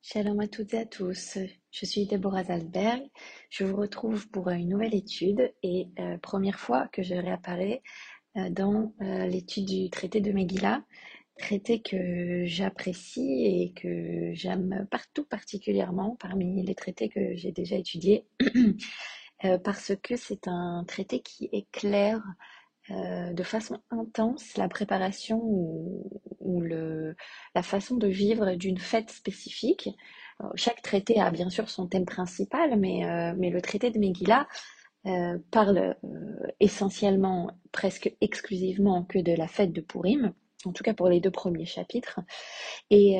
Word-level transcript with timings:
Shalom 0.00 0.40
à 0.40 0.46
toutes 0.46 0.74
et 0.74 0.78
à 0.78 0.86
tous. 0.86 1.38
Je 1.70 1.84
suis 1.84 2.06
Deborah 2.06 2.44
Zalberg. 2.44 3.02
Je 3.50 3.64
vous 3.64 3.76
retrouve 3.76 4.28
pour 4.30 4.48
une 4.48 4.68
nouvelle 4.68 4.94
étude 4.94 5.52
et 5.62 5.88
euh, 5.98 6.16
première 6.18 6.58
fois 6.58 6.88
que 6.92 7.02
je 7.02 7.14
réapparais 7.14 7.82
euh, 8.36 8.48
dans 8.48 8.94
euh, 9.02 9.26
l'étude 9.26 9.66
du 9.66 9.90
traité 9.90 10.20
de 10.20 10.30
Megillah, 10.32 10.82
traité 11.36 11.82
que 11.82 12.44
j'apprécie 12.46 13.44
et 13.44 13.72
que 13.74 14.32
j'aime 14.34 14.86
partout 14.90 15.24
particulièrement 15.24 16.16
parmi 16.20 16.64
les 16.64 16.74
traités 16.74 17.08
que 17.08 17.34
j'ai 17.34 17.52
déjà 17.52 17.76
étudiés 17.76 18.24
parce 19.64 19.92
que 20.02 20.16
c'est 20.16 20.48
un 20.48 20.84
traité 20.86 21.20
qui 21.20 21.48
éclaire 21.52 22.22
euh, 22.90 23.32
de 23.34 23.42
façon 23.42 23.78
intense 23.90 24.56
la 24.56 24.68
préparation 24.68 25.40
ou, 25.42 26.60
le, 26.60 27.14
la 27.54 27.62
façon 27.62 27.96
de 27.96 28.06
vivre 28.08 28.54
d'une 28.54 28.78
fête 28.78 29.10
spécifique. 29.10 29.90
chaque 30.54 30.80
traité 30.80 31.20
a 31.20 31.30
bien 31.30 31.50
sûr 31.50 31.68
son 31.68 31.86
thème 31.86 32.06
principal, 32.06 32.78
mais, 32.78 33.04
euh, 33.04 33.34
mais 33.36 33.50
le 33.50 33.60
traité 33.60 33.90
de 33.90 33.98
Megillah 33.98 34.48
euh, 35.06 35.38
parle 35.50 35.96
essentiellement, 36.60 37.50
presque 37.72 38.14
exclusivement 38.20 39.04
que 39.04 39.18
de 39.18 39.32
la 39.32 39.48
fête 39.48 39.72
de 39.72 39.82
Purim, 39.82 40.32
en 40.64 40.72
tout 40.72 40.82
cas 40.82 40.94
pour 40.94 41.08
les 41.08 41.20
deux 41.20 41.30
premiers 41.30 41.66
chapitres. 41.66 42.20
Et, 42.90 43.18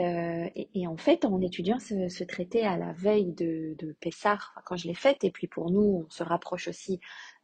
en 0.87 0.97
fait, 0.97 1.27
en 1.27 1.41
étudiant 1.43 1.79
ce, 1.79 2.25
traité 2.25 2.65
à 2.65 2.79
la 2.79 2.93
veille 2.95 3.33
de, 3.35 3.75
de 3.79 3.95
Pessah, 4.01 4.39
quand 4.65 4.77
je 4.77 4.89
l'ai 4.89 4.95
fait, 4.95 5.23
et 5.25 5.31
puis 5.31 5.47
pour 5.47 5.71
nous, 5.71 6.07
on 6.07 6.11
se 6.11 6.23
rapproche 6.23 6.69
aussi 6.69 7.01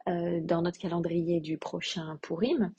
euh, 0.09 0.41
dans 0.43 0.63
notre 0.63 0.79
calendrier 0.79 1.41
du 1.41 1.57
prochain 1.57 2.19
Purim, 2.21 2.73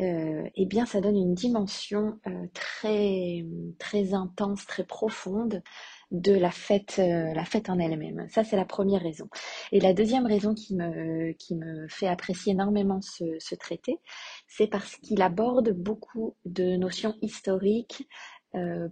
euh, 0.00 0.44
eh 0.54 0.66
bien, 0.66 0.86
ça 0.86 1.00
donne 1.00 1.16
une 1.16 1.34
dimension 1.34 2.18
euh, 2.26 2.46
très, 2.52 3.44
très 3.78 4.14
intense, 4.14 4.66
très 4.66 4.84
profonde 4.84 5.62
de 6.10 6.32
la 6.32 6.50
fête, 6.50 6.98
la 6.98 7.44
fête 7.46 7.70
en 7.70 7.78
elle-même. 7.78 8.26
Ça, 8.28 8.44
c'est 8.44 8.56
la 8.56 8.66
première 8.66 9.00
raison. 9.00 9.28
Et 9.70 9.80
la 9.80 9.94
deuxième 9.94 10.26
raison 10.26 10.54
qui 10.54 10.76
me, 10.76 11.32
qui 11.32 11.56
me 11.56 11.88
fait 11.88 12.06
apprécier 12.06 12.52
énormément 12.52 13.00
ce 13.00 13.54
traité, 13.54 13.98
c'est 14.46 14.66
parce 14.66 14.96
qu'il 14.96 15.22
aborde 15.22 15.70
beaucoup 15.70 16.36
de 16.44 16.76
notions 16.76 17.14
historiques 17.22 18.06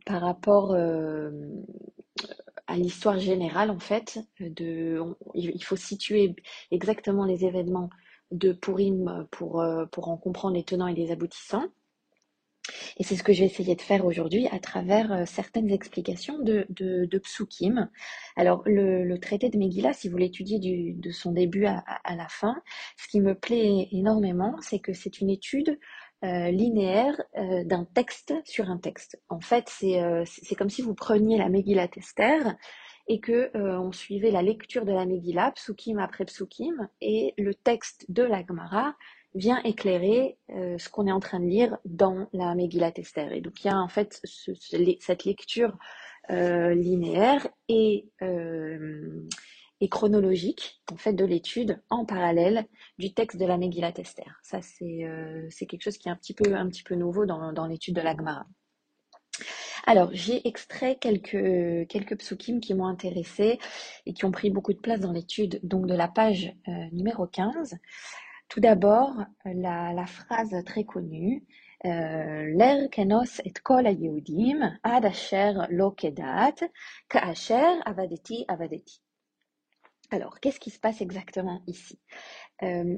par 0.07 0.23
rapport 0.23 0.75
à 2.71 2.77
l'histoire 2.77 3.19
générale, 3.19 3.71
en 3.71 3.79
fait. 3.81 4.21
Il 4.39 5.65
faut 5.65 5.77
situer 5.77 6.37
exactement 6.71 7.25
les 7.25 7.45
événements 7.45 7.91
de 8.31 8.53
Purim 8.53 9.27
pour, 9.33 9.61
euh, 9.61 9.87
pour 9.87 10.09
en 10.09 10.17
comprendre 10.17 10.55
les 10.55 10.63
tenants 10.63 10.87
et 10.87 10.95
les 10.95 11.11
aboutissants. 11.11 11.67
Et 12.99 13.03
c'est 13.03 13.17
ce 13.17 13.25
que 13.25 13.33
je 13.33 13.41
vais 13.41 13.47
essayer 13.47 13.75
de 13.75 13.81
faire 13.81 14.05
aujourd'hui 14.05 14.47
à 14.53 14.61
travers 14.61 15.13
euh, 15.13 15.25
certaines 15.27 15.71
explications 15.71 16.39
de, 16.39 16.65
de, 16.69 17.19
Psukim. 17.19 17.89
Alors, 18.37 18.63
le, 18.67 19.17
traité 19.19 19.49
de 19.49 19.59
Megillah, 19.59 19.93
si 19.93 20.09
vous 20.09 20.17
l'étudiez 20.17 20.61
de 20.61 21.11
son 21.11 21.33
début 21.33 21.67
à, 21.67 21.83
la 22.15 22.29
fin, 22.29 22.63
ce 22.97 23.09
qui 23.09 23.21
me 23.21 23.35
plaît 23.35 23.89
énormément, 23.91 24.55
c'est 24.61 24.79
que 24.79 24.93
c'est 24.93 25.21
une 25.21 25.31
étude 25.31 25.79
euh, 26.23 26.51
linéaire 26.51 27.19
euh, 27.39 27.65
d'un 27.65 27.87
texte 27.87 28.35
sur 28.45 28.69
un 28.69 28.77
texte. 28.77 29.19
En 29.31 29.41
fait, 29.41 29.71
c'est 29.71 30.03
euh, 30.03 30.23
comme 30.59 30.69
si 30.69 30.83
vous 30.83 30.93
preniez 30.93 31.39
la 31.39 31.49
Megillah 31.49 31.89
Esther 31.97 32.57
et 33.09 33.21
que 33.21 33.51
on 33.57 33.91
suivait 33.91 34.31
la 34.31 34.43
lecture 34.43 34.85
de 34.85 34.93
la 34.93 35.07
Megillah, 35.07 35.53
psukim 35.53 35.99
après 35.99 36.27
psukim, 36.27 36.89
et 37.01 37.33
le 37.39 37.55
texte 37.55 38.05
de 38.11 38.23
la 38.23 38.45
Gemara 38.47 38.95
vient 39.35 39.61
éclairer 39.65 40.39
ce 40.49 40.89
qu'on 40.91 41.09
est 41.09 41.13
en 41.13 41.19
train 41.19 41.41
de 41.41 41.47
lire 41.47 41.79
dans 41.85 42.29
la 42.33 42.55
Megillah 42.55 42.93
Esther. 42.95 43.33
Et 43.33 43.41
donc 43.41 43.65
il 43.65 43.67
y 43.67 43.71
a 43.71 43.79
en 43.79 43.89
fait 43.89 44.21
cette 45.01 45.25
lecture 45.25 45.77
linéaire 46.29 47.49
et 47.69 48.07
et 49.81 49.89
chronologique 49.89 50.83
en 50.93 50.97
fait 50.97 51.13
de 51.13 51.25
l'étude 51.25 51.83
en 51.91 52.05
parallèle 52.05 52.67
du 52.99 53.15
texte 53.15 53.39
de 53.39 53.47
la 53.47 53.57
Megillat. 53.57 53.95
Ça 54.43 54.61
c'est 54.63 55.05
euh, 55.05 55.47
c'est 55.51 55.67
quelque 55.67 55.83
chose 55.83 55.99
qui 55.99 56.09
est 56.09 56.13
un 56.13 56.17
petit 56.17 56.35
peu 56.35 56.55
un 56.55 56.69
petit 56.69 56.83
peu 56.83 56.95
nouveau 56.95 57.27
dans, 57.27 57.53
dans 57.53 57.67
l'étude 57.67 57.95
de 57.95 58.01
la 58.03 58.17
Gemara. 58.17 58.47
Alors, 59.87 60.11
j'ai 60.13 60.47
extrait 60.47 60.97
quelques, 60.97 61.89
quelques 61.89 62.17
qui 62.61 62.75
m'ont 62.75 62.87
intéressé 62.87 63.59
et 64.07 64.13
qui 64.13 64.25
ont 64.25 64.31
pris 64.31 64.51
beaucoup 64.51 64.73
de 64.73 64.79
place 64.79 65.01
dans 65.01 65.13
l'étude, 65.13 65.59
donc 65.63 65.87
de 65.87 65.95
la 65.95 66.09
page 66.09 66.53
euh, 66.69 66.73
numéro 66.93 67.27
15. 67.27 67.79
Tout 68.49 68.61
d'abord, 68.61 69.13
la, 69.45 70.07
phrase 70.07 70.55
très 70.67 70.85
connue, 70.85 71.45
euh, 71.87 72.45
L'er 72.57 72.91
kenos 72.91 73.41
et 73.45 73.55
kol 73.63 73.87
ad 73.87 75.05
asher 75.05 75.55
lo 75.71 75.93
kedat, 75.93 76.69
ka 77.09 77.21
asher 77.21 77.81
avadeti 77.87 78.45
avadeti. 78.49 79.01
Alors, 80.11 80.41
qu'est-ce 80.41 80.59
qui 80.61 80.71
se 80.71 80.81
passe 80.81 81.01
exactement 81.01 81.63
ici? 81.67 81.99
Euh, 82.63 82.97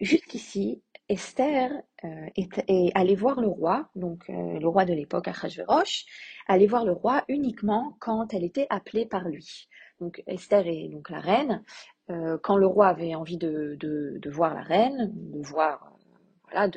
Jusqu'ici, 0.00 0.82
Esther 1.08 1.70
euh, 2.04 2.26
est, 2.34 2.90
allée 2.96 3.14
voir 3.14 3.40
le 3.40 3.46
roi, 3.46 3.88
donc 3.94 4.28
euh, 4.30 4.58
le 4.58 4.66
roi 4.66 4.84
de 4.84 4.94
l'époque, 4.94 5.28
Achashverosh, 5.28 6.06
allait 6.48 6.66
voir 6.66 6.84
le 6.84 6.92
roi 6.92 7.22
uniquement 7.28 7.96
quand 8.00 8.34
elle 8.34 8.42
était 8.42 8.66
appelée 8.70 9.06
par 9.06 9.28
lui. 9.28 9.68
Donc 10.00 10.22
Esther 10.26 10.66
est 10.66 10.88
donc 10.88 11.10
la 11.10 11.20
reine. 11.20 11.62
quand 12.42 12.56
le 12.56 12.66
roi 12.66 12.88
avait 12.88 13.14
envie 13.14 13.38
de, 13.38 14.28
voir 14.28 14.54
la 14.54 14.62
reine, 14.62 15.12
de 15.14 15.40
voir, 15.46 15.96
voilà, 16.50 16.68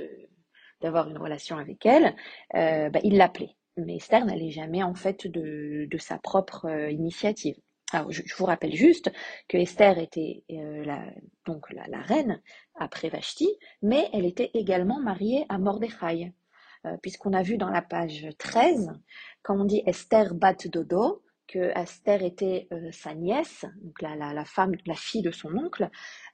d'avoir 0.81 1.09
une 1.09 1.17
relation 1.17 1.57
avec 1.57 1.83
elle, 1.85 2.15
bah, 2.53 2.99
il 3.03 3.17
l'appelait. 3.17 3.55
Mais 3.77 3.95
Esther 3.95 4.23
n'allait 4.25 4.51
jamais 4.51 4.83
en 4.83 4.93
fait 4.93 5.25
de 5.25 5.97
sa 5.97 6.19
propre 6.19 6.69
initiative. 6.91 7.55
Alors, 7.91 8.11
je, 8.11 8.23
vous 8.35 8.45
rappelle 8.45 8.73
juste 8.73 9.11
que 9.47 9.57
Esther 9.57 9.99
était 9.99 10.43
euh, 10.51 10.83
la, 10.85 11.05
donc 11.45 11.71
la, 11.71 12.01
reine 12.01 12.41
après 12.75 13.09
Vashti, 13.09 13.47
mais 13.83 14.09
elle 14.11 14.25
était 14.25 14.49
également 14.55 14.99
mariée 14.99 15.45
à 15.49 15.59
Mordechai, 15.59 16.33
euh, 16.85 16.97
puisqu'on 17.03 17.33
a 17.33 17.43
vu 17.43 17.57
dans 17.57 17.69
la 17.69 17.83
page 17.83 18.27
13, 18.39 18.91
quand 19.43 19.59
on 19.59 19.65
dit 19.65 19.83
Esther 19.85 20.33
bat 20.33 20.55
dodo, 20.65 21.21
que 21.47 21.71
Esther 21.77 22.23
était 22.23 22.67
euh, 22.71 22.91
sa 22.91 23.13
nièce, 23.13 23.65
donc 23.83 24.01
la, 24.01 24.15
la, 24.15 24.45
femme, 24.45 24.71
la 24.87 24.95
fille 24.95 25.21
de 25.21 25.29
son 25.29 25.55
oncle, 25.55 25.89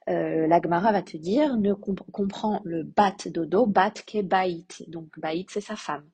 la 0.06 0.60
Gemara 0.60 0.90
va 0.90 1.02
te 1.02 1.18
dire, 1.18 1.58
ne 1.58 1.74
comprend 1.74 2.62
le 2.64 2.82
bat 2.82 3.14
dodo, 3.26 3.66
bat 3.66 3.92
ke 4.06 4.22
baït, 4.22 4.84
donc 4.88 5.18
baït 5.18 5.50
c'est 5.50 5.60
sa 5.60 5.76
femme, 5.76 6.08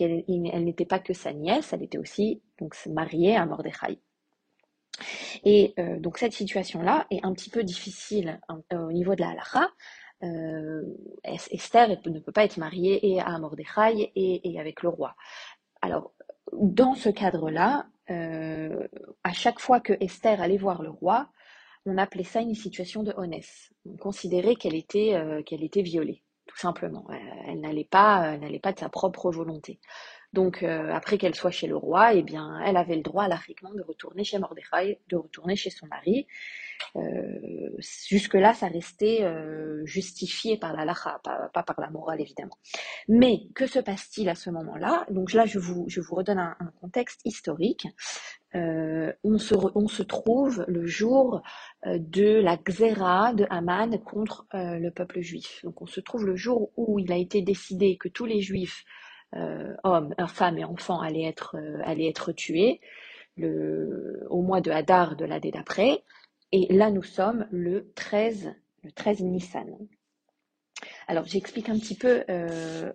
elle, 0.00 0.64
n'était 0.64 0.86
pas 0.86 0.98
que 0.98 1.12
sa 1.12 1.34
nièce, 1.34 1.74
elle 1.74 1.82
était 1.82 1.98
aussi 1.98 2.42
donc 2.58 2.74
mariée 2.86 3.36
à 3.36 3.44
Mordechai. 3.44 4.00
Et 5.44 5.74
euh, 5.78 5.98
donc 5.98 6.18
cette 6.18 6.32
situation-là 6.32 7.06
est 7.10 7.24
un 7.24 7.32
petit 7.32 7.50
peu 7.50 7.62
difficile 7.62 8.40
hein, 8.48 8.60
euh, 8.72 8.86
au 8.86 8.92
niveau 8.92 9.14
de 9.14 9.20
la 9.20 9.30
halakha. 9.30 9.70
Euh, 10.24 10.82
Esther 11.24 11.88
ne 11.88 12.18
peut 12.18 12.32
pas 12.32 12.44
être 12.44 12.56
mariée 12.56 13.12
et 13.12 13.20
à 13.20 13.38
Mordechai 13.38 14.10
et, 14.16 14.60
avec 14.60 14.82
le 14.82 14.88
roi. 14.88 15.14
Alors, 15.80 16.12
dans 16.52 16.94
ce 16.94 17.08
cadre-là, 17.08 17.86
à 18.08 19.32
chaque 19.32 19.60
fois 19.60 19.80
que 19.80 19.92
Esther 20.00 20.40
allait 20.40 20.56
voir 20.56 20.82
le 20.82 20.90
roi, 20.90 21.28
on 21.86 21.98
appelait 21.98 22.24
ça 22.24 22.40
une 22.40 22.54
situation 22.54 23.04
de 23.04 23.12
honnêteté. 23.16 23.48
On 23.86 23.96
considérait 23.96 24.56
qu'elle 24.56 24.74
était, 24.74 25.14
qu'elle 25.46 25.62
était 25.62 25.82
violée, 25.82 26.24
tout 26.46 26.56
simplement. 26.56 27.06
Elle 27.46 27.60
n'allait 27.60 27.84
pas 27.84 28.36
de 28.38 28.78
sa 28.78 28.88
propre 28.88 29.30
volonté. 29.30 29.78
Donc 30.32 30.62
euh, 30.62 30.92
après 30.92 31.16
qu'elle 31.16 31.34
soit 31.34 31.50
chez 31.50 31.66
le 31.66 31.76
roi, 31.76 32.12
eh 32.14 32.22
bien, 32.22 32.60
elle 32.64 32.76
avait 32.76 32.96
le 32.96 33.02
droit 33.02 33.28
larriquement 33.28 33.72
de 33.72 33.82
retourner 33.82 34.24
chez 34.24 34.38
Mordechai, 34.38 35.00
de 35.08 35.16
retourner 35.16 35.56
chez 35.56 35.70
son 35.70 35.86
mari. 35.86 36.26
Euh, 36.96 37.70
jusque-là, 38.06 38.52
ça 38.52 38.68
restait 38.68 39.22
euh, 39.22 39.84
justifié 39.86 40.58
par 40.58 40.74
la 40.76 40.84
lacha, 40.84 41.20
pas, 41.24 41.62
par 41.62 41.80
la 41.80 41.90
morale 41.90 42.20
évidemment. 42.20 42.58
Mais 43.08 43.48
que 43.54 43.66
se 43.66 43.78
passe-t-il 43.78 44.28
à 44.28 44.34
ce 44.34 44.50
moment-là? 44.50 45.06
Donc 45.10 45.32
là, 45.32 45.46
je 45.46 45.58
vous, 45.58 45.86
je 45.88 46.00
vous 46.00 46.14
redonne 46.14 46.38
un, 46.38 46.56
contexte 46.80 47.20
historique. 47.24 47.86
on, 48.54 49.38
se, 49.38 49.54
on 49.74 49.88
se 49.88 50.02
trouve 50.02 50.64
le 50.68 50.86
jour 50.86 51.42
de 51.86 52.40
la 52.40 52.56
xéra 52.56 53.32
de 53.32 53.46
Haman 53.50 53.98
contre 54.04 54.46
le 54.52 54.90
peuple 54.90 55.20
juif. 55.20 55.60
Donc 55.64 55.80
on 55.82 55.86
se 55.86 56.00
trouve 56.00 56.26
le 56.26 56.36
jour 56.36 56.70
où 56.76 56.98
il 56.98 57.10
a 57.12 57.16
été 57.16 57.42
décidé 57.42 57.96
que 57.96 58.08
tous 58.08 58.26
les 58.26 58.40
juifs 58.40 58.84
hommes, 59.84 60.14
femmes 60.28 60.58
et 60.58 60.64
enfants 60.64 61.00
allaient 61.00 61.24
être, 61.24 61.56
euh, 61.56 61.82
être 61.86 62.32
tués 62.32 62.80
le, 63.36 64.26
au 64.30 64.42
mois 64.42 64.60
de 64.60 64.70
Hadar 64.70 65.16
de 65.16 65.24
l'année 65.24 65.50
d'après. 65.50 66.02
Et 66.52 66.72
là, 66.72 66.90
nous 66.90 67.02
sommes 67.02 67.46
le 67.50 67.92
13, 67.94 68.54
le 68.82 68.92
13 68.92 69.20
Nissan. 69.22 69.66
Alors, 71.08 71.24
j'explique 71.24 71.68
un 71.68 71.78
petit 71.78 71.96
peu 71.96 72.24
euh, 72.28 72.92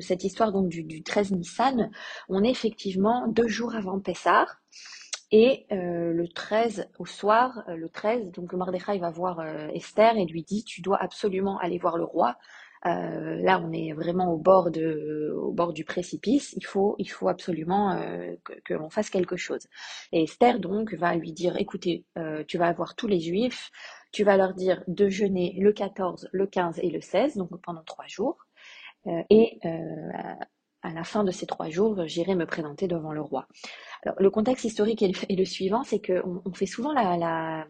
cette 0.00 0.24
histoire 0.24 0.52
donc 0.52 0.68
du, 0.68 0.82
du, 0.84 1.02
13 1.02 1.32
Nissan. 1.32 1.90
On 2.28 2.44
est 2.44 2.50
effectivement 2.50 3.26
deux 3.28 3.48
jours 3.48 3.74
avant 3.74 4.00
Pessah. 4.00 4.46
Et 5.34 5.66
euh, 5.72 6.12
le 6.12 6.28
13 6.28 6.90
au 6.98 7.06
soir, 7.06 7.64
euh, 7.68 7.76
le 7.76 7.88
13, 7.88 8.32
donc 8.32 8.52
Mordechai 8.52 8.98
va 8.98 9.10
voir 9.10 9.40
Esther 9.72 10.16
et 10.16 10.26
lui 10.26 10.42
dit 10.42 10.62
Tu 10.64 10.82
dois 10.82 11.02
absolument 11.02 11.58
aller 11.58 11.78
voir 11.78 11.96
le 11.96 12.04
roi 12.04 12.36
euh, 12.86 13.36
là 13.36 13.60
on 13.64 13.72
est 13.72 13.92
vraiment 13.92 14.32
au 14.32 14.38
bord, 14.38 14.70
du 14.70 15.84
précipice, 15.84 16.54
il 16.56 16.66
faut, 16.66 16.96
absolument 17.28 17.92
euh, 17.92 18.34
que, 18.64 18.74
l'on 18.74 18.90
fasse 18.90 19.10
quelque 19.10 19.36
chose. 19.36 19.68
Et 20.10 20.24
Esther 20.24 20.58
donc 20.58 20.94
va 20.94 21.14
lui 21.14 21.32
dire, 21.32 21.56
écoutez, 21.58 22.04
euh, 22.18 22.42
tu 22.46 22.58
vas 22.58 22.66
avoir 22.66 22.96
tous 22.96 23.06
les 23.06 23.20
juifs, 23.20 23.70
tu 24.10 24.24
vas 24.24 24.36
leur 24.36 24.54
dire 24.54 24.82
de 24.88 25.08
jeûner 25.08 25.56
le 25.58 25.72
14, 25.72 26.28
le 26.32 26.46
15 26.46 26.80
et 26.82 26.90
le 26.90 27.00
16, 27.00 27.36
donc 27.36 27.50
pendant 27.62 27.82
trois 27.84 28.06
jours, 28.06 28.38
et 29.30 29.58
à 30.82 30.92
la 30.92 31.04
fin 31.04 31.24
de 31.24 31.32
ces 31.32 31.46
trois 31.46 31.70
jours, 31.70 32.06
j'irai 32.06 32.34
me 32.34 32.46
présenter 32.46 32.86
devant 32.86 33.12
le 33.12 33.20
roi. 33.20 33.46
Alors, 34.04 34.16
le 34.20 34.30
contexte 34.30 34.64
historique 34.64 35.02
est 35.02 35.12
le, 35.30 35.44
suivant, 35.44 35.82
c'est 35.84 36.00
qu'on 36.00 36.42
on 36.44 36.52
fait 36.52 36.66
souvent 36.66 36.92
la 36.92 37.66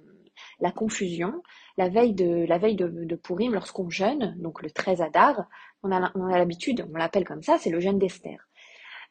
confusion. 0.75 1.43
La 1.77 1.89
veille 1.89 2.15
de, 2.15 2.45
la 2.47 2.59
veille 2.59 2.77
de, 2.77 3.19
lorsqu'on 3.51 3.91
jeûne, 3.91 4.35
donc 4.39 4.63
le 4.63 4.71
13 4.71 5.01
Adar, 5.01 5.49
on 5.83 5.91
a, 5.91 6.11
l'habitude, 6.39 6.87
on 6.93 6.97
l'appelle 6.97 7.25
comme 7.25 7.43
ça, 7.43 7.59
c'est 7.59 7.71
le 7.71 7.81
jeûne 7.81 7.99
d'Esther. 7.99 8.49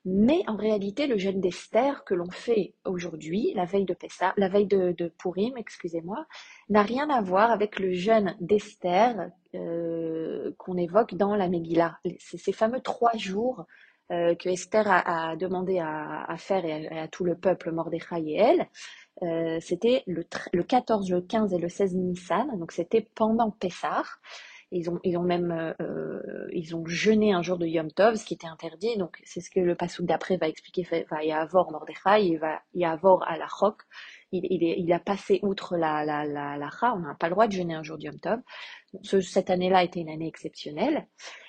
Mais 0.03 0.41
en 0.47 0.55
réalité, 0.55 1.05
le 1.05 1.17
jeûne 1.17 1.41
d'Esther 1.41 2.03
que 2.05 2.15
l'on 2.15 2.31
fait 2.31 2.73
aujourd'hui, 2.85 3.53
la 3.55 3.65
veille 3.65 3.85
de 3.85 3.93
Pessah, 3.93 4.33
la 4.35 4.47
veille 4.47 4.65
de, 4.65 4.93
de 4.97 5.07
Purim, 5.09 5.55
excusez-moi, 5.57 6.25
n'a 6.69 6.81
rien 6.81 7.09
à 7.11 7.21
voir 7.21 7.51
avec 7.51 7.79
le 7.79 7.93
jeûne 7.93 8.35
d'Esther 8.39 9.29
euh, 9.53 10.53
qu'on 10.57 10.77
évoque 10.77 11.13
dans 11.13 11.35
la 11.35 11.49
Megillah. 11.49 11.99
Ces 12.17 12.51
fameux 12.51 12.81
trois 12.81 13.15
jours 13.15 13.65
euh, 14.11 14.35
que 14.35 14.49
Esther 14.49 14.85
a, 14.87 15.35
demandé 15.37 15.79
à, 15.79 16.35
faire 16.37 16.65
et 16.65 16.87
à, 16.87 17.07
tout 17.07 17.23
le 17.23 17.35
peuple, 17.35 17.71
Mordechai 17.71 18.21
et 18.25 18.37
elle. 18.37 18.67
Euh, 19.23 19.59
c'était 19.61 20.03
le, 20.07 20.25
le 20.51 20.63
14, 20.63 21.09
le 21.09 21.21
15 21.21 21.53
et 21.53 21.57
le 21.57 21.69
16 21.69 21.95
Nissan, 21.95 22.57
donc 22.57 22.71
c'était 22.71 23.07
pendant 23.15 23.51
Pessah. 23.51 24.03
Ils 24.73 24.89
ont, 24.89 24.99
ils 25.03 25.17
ont 25.17 25.23
même 25.23 25.75
euh, 25.81 26.47
ils 26.53 26.75
ont 26.75 26.85
jeûné 26.85 27.33
un 27.33 27.41
jour 27.41 27.57
de 27.57 27.65
Yom 27.65 27.91
Tov, 27.91 28.15
ce 28.15 28.25
qui 28.25 28.35
était 28.35 28.47
interdit. 28.47 28.97
Donc 28.97 29.17
c'est 29.25 29.41
ce 29.41 29.49
que 29.49 29.59
le 29.59 29.75
passouk 29.75 30.05
d'après 30.05 30.37
va 30.37 30.47
expliquer. 30.47 30.87
Va 31.09 31.23
y 31.23 31.31
avoir 31.31 31.71
Mordechai, 31.71 32.25
il 32.25 32.37
va 32.37 32.61
y 32.73 32.85
avoir 32.85 33.21
à 33.29 33.37
la. 33.37 33.47
Il, 34.31 34.93
a 34.93 34.99
passé 34.99 35.39
outre 35.43 35.75
la 35.77 36.05
la 36.05 36.25
la 36.25 36.69
On 36.95 36.99
n'a 36.99 37.15
pas 37.15 37.27
le 37.27 37.33
droit 37.33 37.47
de 37.47 37.53
jeûner 37.53 37.73
un 37.73 37.83
jour 37.83 37.97
de 37.97 38.03
Yom 38.03 38.19
Tov. 38.19 38.39
Ce, 39.03 39.19
cette 39.19 39.49
année-là 39.49 39.83
était 39.83 39.99
une 39.99 40.09
année 40.09 40.27
exceptionnelle. 40.27 41.07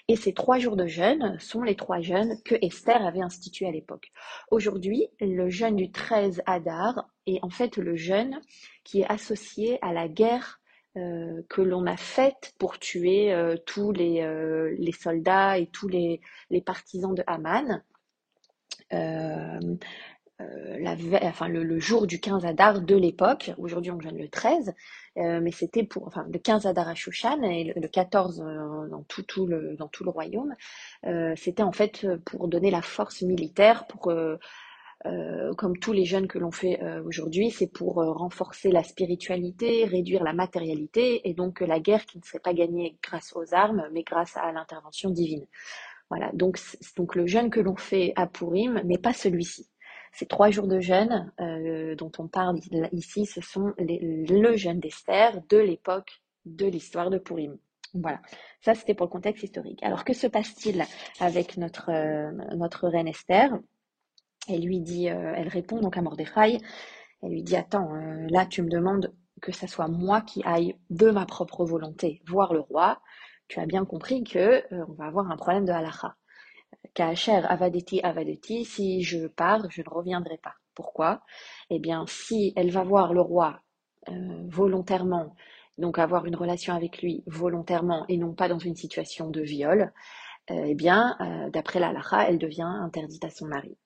Et 0.09 0.17
ces 0.17 0.35
trois 0.35 0.59
jours 0.59 0.77
de 0.77 0.87
jeûne 0.87 1.39
sont 1.39 1.63
les 1.63 1.77
trois 1.77 2.01
jeûnes 2.01 2.37
que 2.45 2.57
Esther 2.61 3.05
avait 3.07 3.23
institués 3.23 3.67
à 3.67 3.71
l'époque. 3.71 4.11
Aujourd'hui, 4.51 5.09
le 5.21 5.49
jeûne 5.49 5.77
du 5.77 5.93
13 5.93 6.43
Adar 6.47 7.09
est 7.27 7.39
en 7.43 7.51
fait 7.51 7.77
le 7.77 7.95
jeûne 7.95 8.41
qui 8.85 9.01
est 9.01 9.11
associé 9.11 9.79
à 9.81 9.93
la 9.93 10.09
guerre 10.09 10.61
euh, 10.99 11.43
que 11.49 11.63
l'on 11.63 11.87
a 11.87 11.97
faite 11.97 12.53
pour 12.59 12.79
tuer 12.79 13.33
euh, 13.33 13.57
tous 13.65 13.93
les, 13.93 14.21
euh, 14.21 14.77
les, 14.79 14.93
soldats 14.93 15.57
et 15.57 15.69
tous 15.69 15.89
les, 15.89 16.21
les 16.51 16.61
partisans 16.61 17.15
de 17.15 17.25
Haman. 17.27 17.83
Enfin, 21.25 21.49
le, 21.49 21.79
jour 21.79 22.07
du 22.07 22.19
15 22.19 22.45
Adar 22.45 22.81
de 22.81 22.97
l'époque, 22.97 23.53
aujourd'hui 23.59 23.93
on 23.93 24.01
jeûne 24.01 24.19
le 24.19 24.29
13, 24.29 24.75
mais 25.17 25.53
c'était 25.53 25.85
pour, 25.85 26.07
enfin, 26.09 26.27
le 26.33 26.39
15 26.39 26.67
Adar 26.67 26.89
à 26.89 26.95
Shushan 26.95 27.43
et 27.43 27.73
le, 27.77 27.89
14 27.89 28.39
dans, 28.91 29.05
tout, 29.05 29.23
tout, 29.23 29.47
le, 29.47 29.77
dans 29.77 29.87
tout 29.87 30.03
le 30.03 30.11
royaume, 30.11 30.55
c'était 31.37 31.63
en 31.63 31.71
fait 31.71 32.07
pour 32.25 32.49
donner 32.49 32.73
la 32.73 32.83
force 32.83 33.23
militaire, 33.23 33.87
pour 33.87 34.11
euh, 35.07 35.53
comme 35.55 35.77
tous 35.79 35.93
les 35.93 36.05
jeunes 36.05 36.29
que 36.29 36.39
l'on 36.39 36.53
fait 36.53 36.81
euh, 36.83 37.03
aujourd'hui, 37.03 37.51
c'est 37.51 37.67
pour 37.67 38.01
euh, 38.01 38.13
renforcer 38.13 38.71
la 38.71 38.85
spiritualité, 38.85 39.85
réduire 39.85 40.23
la 40.23 40.33
matérialité, 40.33 41.29
et 41.29 41.35
donc 41.35 41.61
la 41.61 41.81
guerre 41.81 42.07
qui 42.07 42.19
ne 42.19 42.23
serait 42.23 42.39
pas 42.39 42.55
gagnée 42.55 42.97
grâce 43.03 43.35
aux 43.35 43.53
armes, 43.53 43.89
mais 43.93 44.05
grâce 44.05 44.37
à 44.37 44.53
l'intervention 44.53 45.11
divine. 45.11 45.47
Voilà, 46.09 46.31
donc, 46.35 46.59
donc 46.97 47.17
le 47.17 47.27
jeûne 47.27 47.51
que 47.51 47.59
l'on 47.59 47.75
fait 47.75 48.13
à 48.15 48.27
Purim, 48.29 48.81
mais 48.85 48.99
pas 48.99 49.13
celui-ci. 49.13 49.69
Ces 50.13 50.27
trois 50.27 50.51
jours 50.51 50.69
de 50.69 50.79
jeûne 50.79 51.33
dont 51.97 52.13
on 52.19 52.29
parle 52.29 52.59
ici, 52.93 53.25
ce 53.27 53.41
sont 53.41 53.73
le 53.79 54.57
jeûne 54.57 54.79
d'Esther 54.79 55.41
de 55.49 55.57
l'époque 55.57 56.23
de 56.45 56.67
l'histoire 56.67 57.09
de 57.09 57.19
Purim. 57.19 57.57
Voilà, 57.95 58.21
ça 58.61 58.75
c'était 58.75 58.95
pour 58.95 59.07
le 59.07 59.11
contexte 59.11 59.43
historique. 59.43 59.83
Alors 59.83 60.05
que 60.05 60.13
se 60.13 60.27
passe-t-il 60.27 60.85
avec 61.21 61.57
notre, 61.57 61.91
notre 62.55 62.89
reine 62.89 63.09
Esther? 63.09 63.53
Elle 64.49 64.65
lui 64.65 64.81
dit, 64.81 65.09
euh, 65.09 65.35
elle 65.37 65.49
répond 65.49 65.81
donc 65.81 65.97
à 65.97 66.03
Mordechai, 66.03 66.59
elle 67.23 67.31
lui 67.31 67.43
dit 67.43 67.57
Attends, 67.57 67.95
euh, 67.95 68.27
là 68.31 68.47
tu 68.47 68.63
me 68.63 68.69
demandes 68.69 69.13
que 69.41 69.53
ce 69.53 69.67
soit 69.67 69.89
moi 69.89 70.21
qui 70.21 70.43
aille 70.45 70.77
de 70.91 71.11
ma 71.11 71.27
propre 71.27 71.65
volonté 71.65 72.23
voir 72.27 72.53
le 72.53 72.61
roi. 72.61 73.01
Tu 73.49 73.61
as 73.61 73.67
bien 73.67 73.85
compris 73.85 74.25
que 74.25 74.39
euh, 74.39 74.85
on 74.89 74.93
va 74.95 75.07
avoir 75.07 75.31
un 75.31 75.37
problème 75.37 75.65
de 75.65 75.73
halacha. 75.73 76.17
Kacher 76.95 77.45
avadeti 77.51 78.01
avadeti, 78.03 78.65
si 78.65 79.03
je 79.03 79.27
pars, 79.27 79.71
je 79.71 79.83
ne 79.83 79.89
reviendrai 79.91 80.39
pas. 80.39 80.55
Pourquoi? 80.75 81.23
Eh 81.71 81.79
bien, 81.79 82.05
si 82.07 82.53
elle 82.57 82.71
va 82.71 82.83
voir 82.85 83.13
le 83.15 83.21
roi 83.21 83.61
volontairement, 84.49 85.35
donc 85.79 85.99
avoir 85.99 86.27
une 86.27 86.37
relation 86.37 86.75
avec 86.75 87.03
lui 87.03 87.23
volontairement 87.27 88.05
et 88.09 88.17
non 88.17 88.35
pas 88.35 88.49
dans 88.49 88.59
une 88.59 88.77
situation 88.77 89.31
de 89.31 89.41
viol, 89.41 89.93
eh 90.49 90.75
bien, 90.75 91.17
d'après 91.53 91.79
la 91.81 91.89
halacha, 91.89 92.29
elle 92.29 92.39
devient 92.39 92.63
interdite 92.63 93.25
à 93.25 93.31
son 93.31 93.47
mari. 93.47 93.77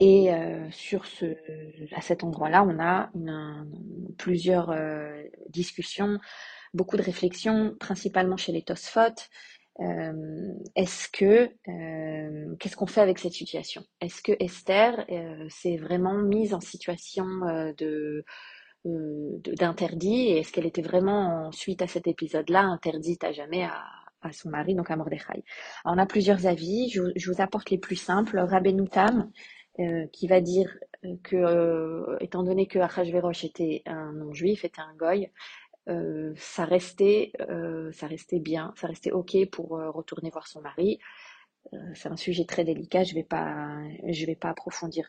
Et 0.00 0.32
euh, 0.32 0.70
sur 0.70 1.06
ce, 1.06 1.36
à 1.94 2.00
cet 2.00 2.24
endroit-là, 2.24 2.64
on 2.64 2.78
a 2.80 3.10
plusieurs 4.18 4.70
euh, 4.70 5.22
discussions, 5.48 6.18
beaucoup 6.74 6.96
de 6.96 7.02
réflexions, 7.02 7.74
principalement 7.78 8.36
chez 8.36 8.52
les 8.52 8.62
Tosfot. 8.62 9.14
Euh, 9.80 10.52
est-ce 10.76 11.08
que 11.08 11.48
qu'est-ce 12.58 12.76
qu'on 12.76 12.86
fait 12.86 13.00
avec 13.00 13.18
cette 13.18 13.32
situation? 13.32 13.82
Est-ce 14.00 14.22
que 14.22 14.32
Esther 14.38 15.06
s'est 15.48 15.76
vraiment 15.76 16.14
mise 16.14 16.54
en 16.54 16.60
situation 16.60 17.24
de 17.78 18.24
d'interdit? 18.84 20.28
Et 20.28 20.38
est-ce 20.38 20.52
qu'elle 20.52 20.66
était 20.66 20.82
vraiment 20.82 21.50
suite 21.52 21.82
à 21.82 21.86
cet 21.86 22.06
épisode-là 22.06 22.62
interdite 22.62 23.24
à 23.24 23.32
jamais 23.32 23.64
à, 23.64 24.32
son 24.32 24.50
mari, 24.50 24.74
donc 24.74 24.90
à 24.90 24.96
Mordechai? 24.96 25.44
on 25.84 25.98
a 25.98 26.06
plusieurs 26.06 26.46
avis, 26.46 26.90
je, 26.90 27.30
vous 27.30 27.40
apporte 27.40 27.70
les 27.70 27.78
plus 27.78 27.96
simples. 27.96 28.38
Rabbeinu 28.38 28.88
Tam, 28.88 29.30
euh, 29.80 30.06
qui 30.12 30.26
va 30.26 30.40
dire 30.40 30.70
que, 31.22 31.36
euh, 31.36 32.16
étant 32.20 32.42
donné 32.42 32.66
que 32.66 32.78
Achashverosh 32.78 33.44
était 33.44 33.82
un 33.86 34.12
non-juif, 34.12 34.64
était 34.64 34.80
un 34.82 34.94
goy, 34.96 35.30
euh, 35.88 36.32
ça 36.36 36.64
restait, 36.64 37.32
ça 37.92 38.06
restait 38.06 38.40
bien, 38.40 38.72
ça 38.76 38.86
restait 38.86 39.12
ok 39.12 39.36
pour 39.50 39.70
retourner 39.70 40.30
voir 40.30 40.46
son 40.46 40.60
mari. 40.60 40.98
c'est 41.94 42.08
un 42.08 42.16
sujet 42.16 42.44
très 42.44 42.64
délicat, 42.64 43.04
je 43.04 43.14
vais 43.14 43.24
pas, 43.24 43.78
je 44.08 44.26
vais 44.26 44.36
pas 44.36 44.50
approfondir 44.50 45.08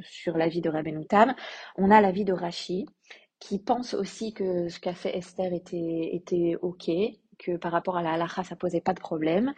sur 0.00 0.36
l'avis 0.36 0.60
de 0.60 0.70
Rabbeinu 0.70 1.06
Tam. 1.06 1.34
On 1.76 1.90
a 1.90 2.00
l'avis 2.00 2.24
de 2.24 2.32
Rashi, 2.32 2.86
qui 3.40 3.58
pense 3.58 3.94
aussi 3.94 4.32
que 4.32 4.68
ce 4.68 4.80
qu'a 4.80 4.94
fait 4.94 5.16
Esther 5.16 5.52
était, 5.52 6.56
ok, 6.60 6.90
que 7.38 7.56
par 7.56 7.72
rapport 7.72 7.96
à 7.96 8.02
la 8.02 8.12
halakha, 8.12 8.44
ça 8.44 8.56
posait 8.56 8.80
pas 8.80 8.94
de 8.94 9.00
problème. 9.00 9.54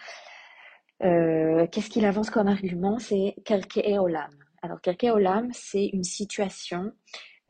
Euh, 1.02 1.66
qu'est-ce 1.69 1.88
qu'il 1.88 2.04
avance 2.04 2.30
comme 2.30 2.49
argument? 2.49 2.99
C'est 2.99 3.35
Kerke 3.45 3.80
Olam. 3.87 4.30
Alors, 4.62 4.80
Kerke 4.83 5.04
Olam, 5.04 5.49
c'est 5.52 5.87
une 5.87 6.04
situation 6.04 6.85
euh, 6.85 6.90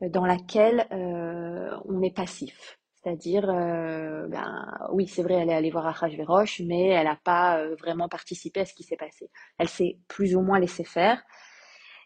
dans 0.09 0.25
laquelle 0.25 0.87
euh, 0.91 1.77
on 1.85 2.01
est 2.01 2.15
passif. 2.15 2.79
C'est-à-dire, 2.95 3.47
ben, 3.47 4.67
oui, 4.91 5.07
c'est 5.07 5.23
vrai, 5.23 5.33
elle 5.33 5.49
est 5.49 5.55
allée 5.55 5.71
voir 5.71 5.87
Achashverosh, 5.87 6.61
mais 6.67 6.89
elle 6.89 7.05
n'a 7.05 7.19
pas 7.23 7.65
vraiment 7.79 8.07
participé 8.07 8.59
à 8.59 8.65
ce 8.65 8.75
qui 8.75 8.83
s'est 8.83 8.95
passé. 8.95 9.31
Elle 9.57 9.69
s'est 9.69 9.97
plus 10.07 10.35
ou 10.35 10.41
moins 10.41 10.59
laissée 10.59 10.83
faire. 10.83 11.23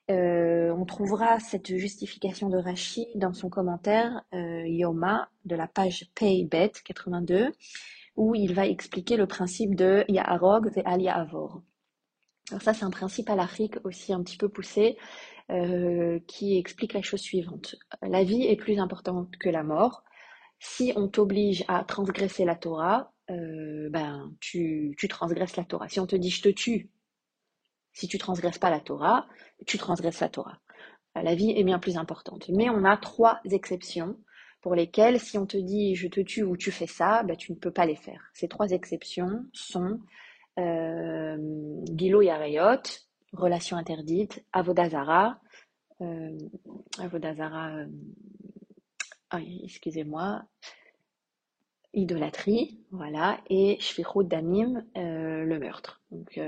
on 0.08 0.86
trouvera 0.86 1.42
cette 1.42 1.76
justification 1.76 2.48
de 2.48 2.58
Rashi 2.58 3.08
dans 3.16 3.34
son 3.34 3.50
commentaire 3.50 4.22
Yoma 4.32 5.28
de 5.44 5.58
la 5.58 5.68
page 5.68 6.06
Paybet 6.16 6.72
82 6.86 7.52
où 8.16 8.36
il 8.36 8.54
va 8.54 8.66
expliquer 8.66 9.18
le 9.18 9.28
principe 9.28 9.76
de 9.76 10.06
Ya'arog 10.08 10.72
et 10.76 10.86
Al. 10.86 11.28
Alors 12.52 12.62
ça, 12.62 12.74
c'est 12.74 12.86
un 12.86 12.92
principe 12.92 13.30
halachique 13.30 13.76
aussi 13.84 14.14
un 14.14 14.22
petit 14.22 14.38
peu 14.38 14.50
poussé 14.50 14.98
euh, 15.52 16.20
qui 16.28 16.58
explique 16.58 16.94
la 16.94 17.02
chose 17.02 17.22
suivante. 17.22 17.76
La 18.02 18.24
vie 18.24 18.44
est 18.44 18.56
plus 18.56 18.80
importante 18.80 19.36
que 19.38 19.50
la 19.50 19.64
mort. 19.64 20.04
Si 20.60 20.94
on 20.96 21.08
t'oblige 21.08 21.66
à 21.68 21.84
transgresser 21.84 22.46
la 22.46 22.56
Torah, 22.56 23.14
euh, 23.32 23.90
ben 23.90 24.32
tu, 24.40 24.96
transgresses 25.10 25.56
la 25.56 25.64
Torah. 25.64 25.90
Si 25.90 26.00
on 26.00 26.08
te 26.08 26.16
dit 26.16 26.30
je 26.30 26.44
te 26.44 26.50
tue, 26.50 26.92
si 27.94 28.08
tu 28.08 28.18
transgresses 28.18 28.60
pas 28.60 28.70
la 28.70 28.80
Torah, 28.80 29.28
tu 29.66 29.78
transgresses 29.78 30.20
la 30.20 30.30
Torah. 30.30 30.60
La 31.16 31.34
vie 31.34 31.52
est 31.52 31.64
bien 31.64 31.80
plus 31.80 31.98
importante. 31.98 32.50
Mais 32.50 32.70
on 32.70 32.84
a 32.84 32.98
trois 32.98 33.40
exceptions 33.46 34.20
pour 34.62 34.76
lesquels, 34.76 35.20
si 35.20 35.38
on 35.38 35.46
te 35.46 35.58
dit 35.58 35.96
je 35.96 36.08
te 36.08 36.20
tue 36.20 36.44
ou 36.44 36.58
tu 36.58 36.72
fais 36.72 36.88
ça, 36.88 37.24
bah, 37.24 37.36
tu 37.36 37.54
ne 37.54 37.58
peux 37.58 37.72
pas 37.72 37.86
les 37.86 37.96
faire. 37.96 38.30
Ces 38.34 38.48
trois 38.48 38.70
exceptions 38.70 39.46
sont 39.54 40.00
euh, 40.60 41.38
Gilo 41.96 42.22
Yareyot, 42.22 42.82
relation 43.34 43.78
interdite, 43.78 44.44
Avodazara, 44.54 45.40
euh, 46.02 46.38
Avodazara, 47.00 47.76
euh, 47.76 47.88
ah, 49.32 49.40
excusez-moi, 49.64 50.44
idolâtrie, 51.94 52.80
voilà, 52.92 53.40
et 53.50 53.78
shfichut 53.80 54.26
damim, 54.26 54.86
le 54.96 55.58
meurtre, 55.60 56.02
donc 56.12 56.40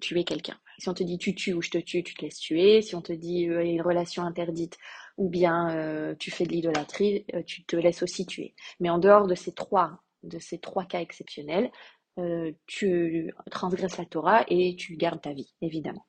tuer 0.00 0.24
quelqu'un. 0.24 0.58
Si 0.78 0.88
on 0.88 0.94
te 0.94 1.02
dit 1.02 1.18
tu 1.18 1.34
tues 1.34 1.52
ou 1.54 1.62
je 1.62 1.70
te 1.70 1.78
tue, 1.78 2.02
tu 2.02 2.14
te 2.14 2.22
laisses 2.22 2.38
tuer. 2.38 2.82
Si 2.82 2.94
on 2.94 3.02
te 3.02 3.12
dit 3.12 3.48
euh, 3.48 3.64
une 3.64 3.80
relation 3.82 4.22
interdite 4.22 4.78
ou 5.16 5.30
bien 5.30 6.14
tu 6.18 6.30
fais 6.30 6.44
de 6.44 6.52
l'idolâtrie, 6.52 7.24
tu 7.46 7.64
te 7.64 7.74
laisses 7.74 8.02
aussi 8.02 8.26
tuer. 8.26 8.54
Mais 8.80 8.90
en 8.90 8.98
dehors 8.98 9.26
de 9.26 9.34
ces 9.34 9.52
trois, 9.52 10.02
de 10.22 10.38
ces 10.38 10.58
trois 10.58 10.84
cas 10.84 11.00
exceptionnels, 11.00 11.70
euh, 12.18 12.52
tu 12.66 13.32
transgresses 13.50 13.98
la 13.98 14.04
Torah 14.06 14.44
et 14.48 14.76
tu 14.76 14.96
gardes 14.96 15.20
ta 15.22 15.32
vie, 15.32 15.52
évidemment. 15.62 16.06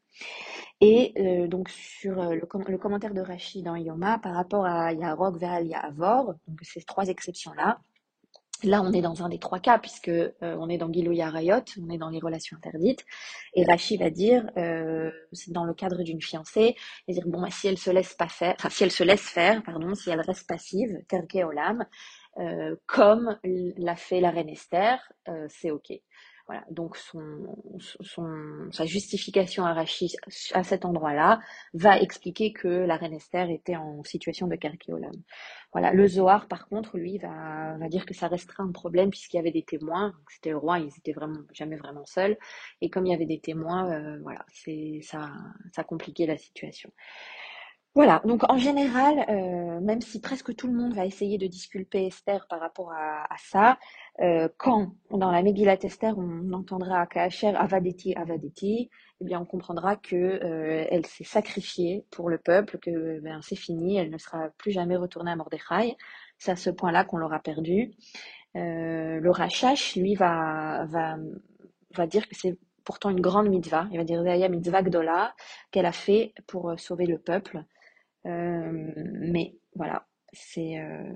Et 0.82 1.14
euh, 1.18 1.48
donc 1.48 1.70
sur 1.70 2.20
euh, 2.22 2.36
le, 2.36 2.46
com- 2.46 2.64
le 2.68 2.78
commentaire 2.78 3.14
de 3.14 3.22
Rashi 3.22 3.64
dans 3.64 3.76
Yoma 3.76 4.20
par 4.20 4.36
rapport 4.36 4.66
à 4.66 4.94
Yarok, 4.94 5.38
Ve'al, 5.40 5.68
Ya'avor, 5.68 6.36
donc 6.48 6.60
ces 6.64 6.82
trois 6.84 7.08
exceptions-là, 7.08 7.80
Là, 8.64 8.82
on 8.82 8.92
est 8.92 9.02
dans 9.02 9.24
un 9.24 9.30
des 9.30 9.38
trois 9.40 9.60
cas, 9.60 9.78
puisque 9.78 10.10
euh, 10.10 10.32
on 10.42 10.68
est 10.68 10.78
dans 10.78 10.92
Gilou 10.92 11.20
Arayot, 11.22 11.62
on 11.80 11.90
est 11.90 11.98
dans 11.98 12.10
les 12.10 12.20
relations 12.20 12.58
interdites. 12.58 13.06
Et 13.54 13.64
Rashi 13.66 13.98
va 13.98 14.10
dire, 14.10 14.50
euh, 14.58 15.12
c'est 15.32 15.52
dans 15.52 15.64
le 15.64 15.74
cadre 15.76 16.02
d'une 16.04 16.22
fiancée, 16.22 16.76
et 17.08 17.14
dire 17.14 17.24
bon, 17.28 17.42
bah, 17.42 17.50
si 17.52 17.68
elle 17.68 17.78
se 17.78 17.92
laisse 17.92 18.16
pas 18.16 18.28
faire, 18.28 18.56
enfin 18.58 18.70
si 18.70 18.84
elle 18.84 18.92
se 18.92 19.04
laisse 19.04 19.22
faire, 19.30 19.62
pardon, 19.64 19.94
si 19.94 20.10
elle 20.10 20.22
reste 20.22 20.48
passive, 20.48 20.98
terke 21.08 21.36
olam, 21.36 21.86
euh, 22.40 22.76
comme 22.88 23.38
l'a 23.44 23.96
fait 23.96 24.22
la 24.22 24.32
reine 24.32 24.50
Esther, 24.50 25.00
euh, 25.28 25.46
c'est 25.50 25.72
ok. 25.72 25.92
Voilà. 26.48 26.64
Donc 26.72 26.96
son, 26.96 27.58
son, 27.80 28.70
sa 28.72 28.86
justification 28.86 29.66
à 29.66 29.74
Rashi 29.74 30.16
à 30.54 30.64
cet 30.64 30.86
endroit-là 30.86 31.42
va 31.74 32.00
expliquer 32.00 32.54
que 32.54 32.70
la 32.70 32.96
reine 32.96 33.14
Esther 33.14 33.50
était 33.50 33.76
en 33.76 34.02
situation 34.04 34.48
de 34.48 34.56
terke 34.56 34.86
olam. 34.88 35.12
Le 35.80 36.08
Zohar, 36.08 36.48
par 36.48 36.68
contre, 36.68 36.98
lui, 36.98 37.18
va, 37.18 37.78
dire 37.90 38.06
que 38.06 38.14
ça 38.14 38.28
restera 38.28 38.64
un 38.64 38.72
problème 38.72 39.10
puisqu'il 39.10 39.38
y 39.38 39.40
avait 39.40 39.52
des 39.52 39.64
témoins. 39.64 40.14
C'était 40.30 40.50
le 40.50 40.58
roi, 40.58 40.80
ils 40.80 40.92
étaient 40.98 41.14
vraiment 41.14 41.42
jamais 41.54 41.76
vraiment 41.76 42.06
seuls. 42.06 42.38
Et 42.82 42.90
comme 42.90 43.06
il 43.06 43.12
y 43.12 43.16
avait 43.16 43.26
des 43.26 43.40
témoins, 43.40 43.92
euh, 43.92 44.20
voilà, 44.22 44.46
ça, 45.02 45.32
ça 45.74 45.84
compliquait 45.84 46.26
la 46.26 46.38
situation. 46.38 46.92
Voilà, 47.96 48.22
donc 48.26 48.44
en 48.48 48.60
général, 48.60 49.26
euh, 49.28 49.80
même 49.80 50.02
si 50.02 50.22
presque 50.22 50.56
tout 50.56 50.68
le 50.68 50.74
monde 50.74 50.94
va 50.94 51.08
essayer 51.08 51.40
de 51.40 51.48
disculper 51.48 52.06
Esther 52.06 52.46
par 52.48 52.60
rapport 52.60 52.92
à, 52.92 53.26
ça, 53.40 53.80
euh, 54.22 54.48
quand 54.58 54.92
dans 55.10 55.32
la 55.32 55.42
Megillat 55.42 55.78
Esther 55.82 56.16
on 56.16 56.54
entendra 56.54 57.08
Kacher 57.08 57.56
Avadeti 57.56 58.14
Avadeti, 58.14 58.92
eh 59.20 59.26
bien 59.26 59.40
on 59.42 59.46
comprendra 59.46 59.96
que 59.96 60.16
euh, 60.16 61.02
s'est 61.06 61.24
sacrifiée 61.24 62.06
pour 62.12 62.30
le 62.30 62.38
peuple, 62.38 62.78
que 62.78 63.20
ben, 63.22 63.40
c'est 63.42 63.56
fini, 63.56 63.98
elle 63.98 64.12
ne 64.12 64.20
sera 64.20 64.50
plus 64.60 64.72
jamais 64.72 64.96
retournée 64.96 65.32
à 65.32 65.36
Mordechai. 65.36 65.98
C'est 66.38 66.52
à 66.52 66.56
ce 66.56 66.70
point-là 66.70 67.04
qu'on 67.04 67.18
l'aura 67.18 67.40
perdue. 67.40 67.94
Le 68.54 69.30
Rachash, 69.30 69.96
lui, 69.96 70.14
va, 70.16 70.86
va, 70.86 72.08
dire 72.08 72.28
que 72.28 72.36
c'est 72.36 72.58
pourtant 72.84 73.10
une 73.10 73.22
grande 73.22 73.50
mitzvah. 73.50 73.88
Il 73.92 73.98
va 73.98 74.04
dire 74.04 74.24
Zaya 74.24 74.50
mitzvah 74.50 74.84
gdola 74.84 75.34
qu'elle 75.72 75.86
a 75.88 75.92
fait 75.92 76.34
pour 76.46 76.80
sauver 76.80 77.08
le 77.08 77.18
peuple. 77.18 77.64
Euh, 78.28 78.92
mais 78.96 79.56
voilà, 79.76 80.06
c'est, 80.34 80.80
euh, 80.80 81.14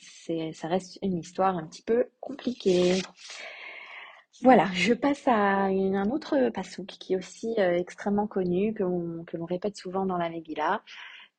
c'est, 0.00 0.52
ça 0.52 0.68
reste 0.68 0.98
une 1.02 1.18
histoire 1.18 1.56
un 1.56 1.66
petit 1.66 1.82
peu 1.82 2.06
compliquée. 2.20 3.02
Voilà, 4.42 4.66
je 4.72 4.94
passe 4.94 5.28
à 5.28 5.64
un 5.66 6.10
autre 6.10 6.50
passouk 6.50 6.86
qui 6.86 7.12
est 7.12 7.16
aussi 7.16 7.54
euh, 7.58 7.78
extrêmement 7.78 8.26
connu, 8.26 8.74
que 8.74 8.82
l'on, 8.82 9.44
répète 9.44 9.76
souvent 9.76 10.06
dans 10.06 10.16
la 10.16 10.28
Megillah. 10.28 10.82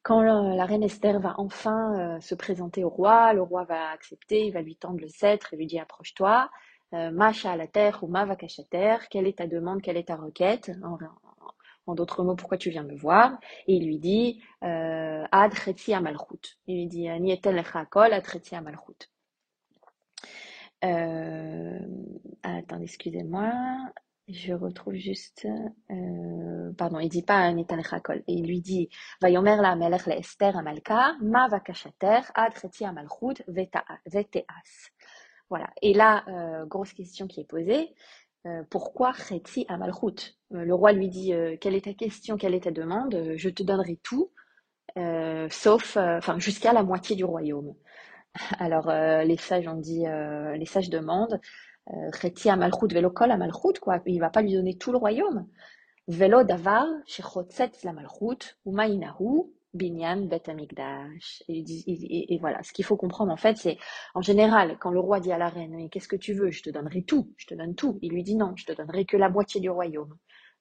Quand 0.01 0.21
la, 0.21 0.65
reine 0.65 0.83
Esther 0.83 1.19
va 1.19 1.33
enfin 1.37 2.19
se 2.21 2.35
présenter 2.35 2.83
au 2.83 2.89
roi, 2.89 3.33
le 3.33 3.41
roi 3.41 3.63
va 3.63 3.89
accepter, 3.89 4.45
il 4.45 4.53
va 4.53 4.61
lui 4.61 4.75
tendre 4.75 4.99
le 5.01 5.07
sceptre 5.07 5.53
et 5.53 5.57
lui 5.57 5.65
dit 5.65 5.79
approche-toi, 5.79 6.51
Macha 6.91 7.53
à 7.53 7.57
la 7.57 7.65
terre 7.65 8.03
ou 8.03 8.07
Ma 8.07 8.27
terre, 8.69 9.09
quelle 9.09 9.25
est 9.25 9.39
ta 9.39 9.47
demande, 9.47 9.81
quelle 9.81 9.97
est 9.97 10.09
ta 10.09 10.15
requête? 10.15 10.71
En 11.87 11.95
d'autres 11.95 12.23
mots, 12.23 12.35
pourquoi 12.35 12.57
tu 12.57 12.69
viens 12.69 12.83
me 12.83 12.95
voir? 12.95 13.37
Et 13.67 13.75
il 13.75 13.85
lui 13.85 13.99
dit 13.99 14.41
euh, 14.63 15.23
Ad 15.31 15.53
chetzi 15.53 15.93
amalchut. 15.93 16.57
Il 16.67 16.77
lui 16.77 16.87
dit 16.87 17.07
Nietel 17.19 17.63
chakol 17.63 18.13
ad 18.13 18.25
chetzi 18.25 18.55
amalchut. 18.55 19.09
Euh, 20.83 21.79
attendez, 22.43 22.83
excusez-moi. 22.83 23.51
Je 24.27 24.53
retrouve 24.53 24.95
juste. 24.95 25.45
Euh, 25.91 26.73
pardon, 26.77 26.99
il 26.99 27.09
dit 27.09 27.21
pas 27.21 27.51
Nitan 27.53 27.81
Chakol. 27.83 28.23
Et 28.27 28.33
il 28.33 28.47
lui 28.47 28.59
dit 28.59 28.89
Vayomer 29.21 29.57
la 29.57 29.75
melech 29.75 30.07
le 30.07 30.13
Esther 30.13 30.57
amalka, 30.57 31.15
ma 31.21 31.47
vakashater, 31.47 32.21
ad 32.33 32.53
chetzi 32.59 32.85
amalchut 32.85 33.43
veteas. 33.47 34.89
Voilà. 35.49 35.69
Et 35.83 35.93
là, 35.93 36.23
euh, 36.27 36.65
grosse 36.65 36.93
question 36.93 37.27
qui 37.27 37.41
est 37.41 37.45
posée. 37.45 37.93
Euh, 38.45 38.63
pourquoi 38.69 39.13
chetzi 39.13 39.65
amalchut 39.69 40.35
euh, 40.53 40.63
Le 40.65 40.73
roi 40.75 40.91
lui 40.91 41.09
dit 41.09 41.33
euh, 41.33 41.57
Quelle 41.59 41.75
est 41.75 41.85
ta 41.85 41.93
question 41.93 42.37
Quelle 42.37 42.53
est 42.53 42.65
ta 42.65 42.71
demande? 42.71 43.33
Je 43.35 43.49
te 43.49 43.63
donnerai 43.63 43.99
tout, 44.03 44.31
sauf, 45.49 45.97
enfin, 45.97 46.39
jusqu'à 46.39 46.73
la 46.73 46.83
moitié 46.83 47.15
du 47.15 47.23
royaume. 47.25 47.75
Alors, 48.59 48.87
les 48.91 49.37
sages 49.37 49.67
ont 49.67 49.77
dit, 49.77 50.05
les 50.55 50.65
sages 50.65 50.89
demandent, 50.89 51.39
Chetzi 52.19 52.49
amalchut 52.49 52.87
velo 52.93 53.09
kol 53.09 53.31
amalchut, 53.31 53.79
quoi. 53.81 54.01
Il 54.05 54.19
va 54.19 54.29
pas 54.29 54.41
lui 54.41 54.53
donner 54.53 54.77
tout 54.77 54.91
le 54.91 54.97
royaume. 54.97 55.47
Velo 56.07 56.43
davar 56.43 56.85
shechotzetz 57.07 57.83
la 57.83 57.93
malchut 57.93 58.57
umainahu 58.65 59.51
binyan 59.75 60.27
bet 60.27 60.49
amigdash. 60.49 61.43
Et, 61.49 62.37
voilà, 62.39 62.63
ce 62.63 62.73
qu'il 62.73 62.85
faut 62.85 62.97
comprendre 62.97 63.31
en 63.31 63.37
fait, 63.37 63.57
c'est 63.57 63.77
en 64.15 64.21
général 64.21 64.77
quand 64.79 64.91
le 64.91 64.99
roi 64.99 65.19
dit 65.19 65.31
à 65.31 65.37
la 65.37 65.49
reine, 65.49 65.73
mais 65.75 65.89
qu'est-ce 65.89 66.07
que 66.07 66.15
tu 66.15 66.33
veux? 66.33 66.51
Je 66.51 66.63
te 66.63 66.69
donnerai 66.69 67.03
tout, 67.03 67.33
je 67.37 67.45
te 67.47 67.53
donne 67.55 67.75
tout. 67.75 67.99
Il 68.01 68.11
lui 68.13 68.23
dit 68.23 68.35
non, 68.35 68.53
je 68.55 68.65
te 68.65 68.73
donnerai 68.73 69.05
que 69.05 69.17
la 69.17 69.29
moitié 69.29 69.61
du 69.61 69.69
royaume. 69.69 70.15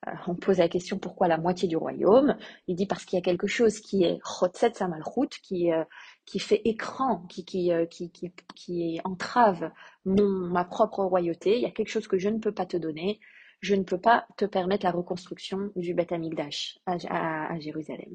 Euh, 0.08 0.12
on 0.26 0.34
pose 0.34 0.58
la 0.58 0.68
question 0.68 0.98
pourquoi 0.98 1.28
la 1.28 1.38
moitié 1.38 1.68
du 1.68 1.76
royaume? 1.76 2.36
Il 2.66 2.76
dit 2.76 2.86
parce 2.86 3.04
qu'il 3.04 3.16
y 3.16 3.22
a 3.22 3.24
quelque 3.24 3.46
chose 3.46 3.80
qui 3.80 4.04
est 4.04 4.18
chotzetz 4.22 4.80
la 4.80 4.88
malchut, 4.88 5.28
qui 5.42 5.72
euh, 5.72 5.84
qui 6.26 6.38
fait 6.38 6.60
écran, 6.64 7.20
qui 7.28 7.44
qui, 7.44 7.72
euh, 7.72 7.86
qui 7.86 8.10
qui 8.12 8.32
qui 8.54 9.00
entrave 9.04 9.70
mon 10.04 10.28
ma 10.28 10.64
propre 10.64 11.04
royauté. 11.04 11.56
Il 11.56 11.62
y 11.62 11.66
a 11.66 11.70
quelque 11.70 11.88
chose 11.88 12.08
que 12.08 12.18
je 12.18 12.28
ne 12.28 12.38
peux 12.38 12.52
pas 12.52 12.66
te 12.66 12.76
donner 12.76 13.20
je 13.60 13.74
ne 13.74 13.82
peux 13.82 13.98
pas 14.00 14.26
te 14.36 14.44
permettre 14.44 14.84
la 14.84 14.92
reconstruction 14.92 15.70
du 15.76 15.94
Beth 15.94 16.12
Amikdash 16.12 16.78
à, 16.86 16.96
à- 17.08 17.52
à 17.54 17.58
Jérusalem. 17.60 18.14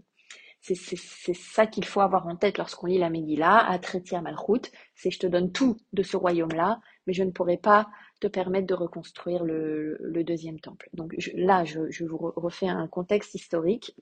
C'est 0.61 1.33
ça 1.33 1.65
qu'il 1.67 1.85
faut 1.85 2.01
avoir 2.01 2.27
en 2.27 2.35
tête 2.35 2.57
lorsqu'on 2.57 2.87
lit 2.87 2.97
la 2.97 3.09
Megillah, 3.09 3.57
à 3.57 3.79
Tretia 3.79 4.21
Malchut, 4.21 4.71
c'est 4.93 5.09
je 5.09 5.19
te 5.19 5.27
donne 5.27 5.51
tout 5.51 5.77
de 5.93 6.03
ce 6.03 6.17
royaume-là, 6.17 6.81
mais 7.07 7.13
je 7.13 7.23
ne 7.23 7.31
pourrai 7.31 7.57
pas 7.57 7.89
te 8.19 8.27
permettre 8.27 8.67
de 8.67 8.73
reconstruire 8.73 9.43
le, 9.43 9.97
deuxième 10.23 10.59
temple. 10.59 10.89
Donc 10.93 11.15
là, 11.33 11.63
je, 11.63 11.79
vous 12.03 12.17
re- 12.17 12.33
refais 12.35 12.67
un 12.67 12.87
contexte 12.87 13.35
historique. 13.35 13.95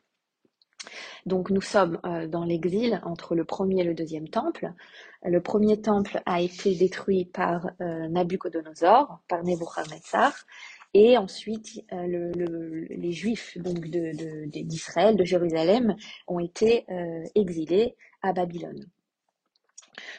Donc 1.26 1.50
nous 1.50 1.62
sommes 1.62 2.00
euh, 2.06 2.28
dans 2.28 2.44
l'exil 2.44 3.02
entre 3.04 3.36
le 3.36 3.44
premier 3.44 3.82
et 3.82 3.84
le 3.84 3.94
deuxième 3.94 4.30
temple. 4.30 4.72
Le 5.24 5.42
premier 5.42 5.82
temple 5.82 6.22
a 6.26 6.42
été 6.42 6.76
détruit 6.76 7.26
par 7.26 7.70
euh, 7.82 8.08
Nabucodonosor, 8.08 9.20
par 9.28 9.44
Nebuchadnezzar, 9.44 10.34
et 10.98 11.18
ensuite 11.18 11.84
euh, 11.94 12.08
le- 12.08 12.32
le- 12.32 12.86
les 12.90 13.12
Juifs 13.12 13.58
donc 13.60 13.80
d'Israël, 13.88 15.16
de, 15.16 15.24
Jérusalem, 15.24 15.96
ont 16.28 16.40
été 16.40 16.86
euh, 16.90 17.24
exilés 17.36 17.96
à 18.24 18.34
Babylone. 18.34 18.84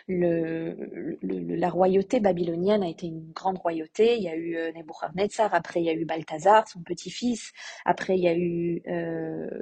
La 0.08 1.70
royauté 1.70 2.20
babylonienne 2.20 2.82
a 2.82 2.88
été 2.88 3.06
une 3.06 3.30
grande 3.32 3.58
royauté. 3.58 4.16
Il 4.16 4.22
y 4.22 4.28
a 4.28 4.36
eu 4.36 4.56
euh, 4.56 4.72
Nebuchadnezzar, 4.72 5.54
après 5.54 5.80
il 5.80 5.86
y 5.86 5.90
a 5.90 5.94
eu 5.94 6.04
Balthazar, 6.04 6.66
son 6.68 6.82
petit-fils, 6.82 7.52
après 7.84 8.16
il 8.16 8.22
y 8.24 8.28
a 8.28 8.36
eu 8.36 8.82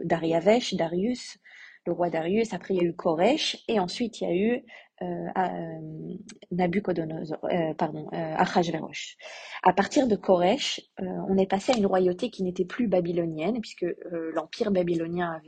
Dariavesh, 0.05 0.75
Darius, 0.75 1.39
le 1.87 1.93
roi 1.93 2.11
Darius, 2.11 2.53
après 2.53 2.75
il 2.75 2.83
y 2.83 2.87
a 2.87 2.89
eu 2.89 2.95
Koresh, 2.95 3.59
et 3.69 3.79
ensuite 3.81 4.21
il 4.21 4.25
y 4.25 4.31
a 4.31 4.35
eu 4.35 4.63
euh, 5.03 5.29
euh, 5.37 6.17
Nabucodonosor, 6.51 7.39
euh, 7.45 7.75
pardon, 7.75 8.09
euh. 8.13 8.35
À 9.63 9.73
partir 9.73 10.09
de 10.09 10.17
Koresh, 10.17 10.81
on 10.99 11.37
est 11.37 11.47
passé 11.47 11.73
à 11.73 11.77
une 11.77 11.87
royauté 11.87 12.31
qui 12.31 12.43
n'était 12.43 12.65
plus 12.65 12.89
babylonienne, 12.89 13.61
puisque 13.61 13.87
l'empire 14.35 14.71
babylonien 14.71 15.41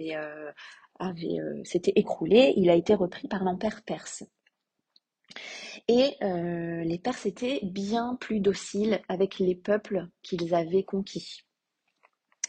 s'était 1.65 1.93
écroulé. 1.97 2.53
Il 2.57 2.69
a 2.69 2.75
été 2.75 2.95
repris 2.95 3.29
par 3.29 3.45
l'empire 3.45 3.83
perse. 3.87 4.25
Et 5.87 6.17
les 6.21 6.99
Perses 6.99 7.27
étaient 7.27 7.61
bien 7.63 8.17
plus 8.21 8.41
dociles 8.41 9.01
avec 9.09 9.39
les 9.39 9.55
peuples 9.55 10.09
qu'ils 10.23 10.55
avaient 10.55 10.85
conquis. 10.85 11.43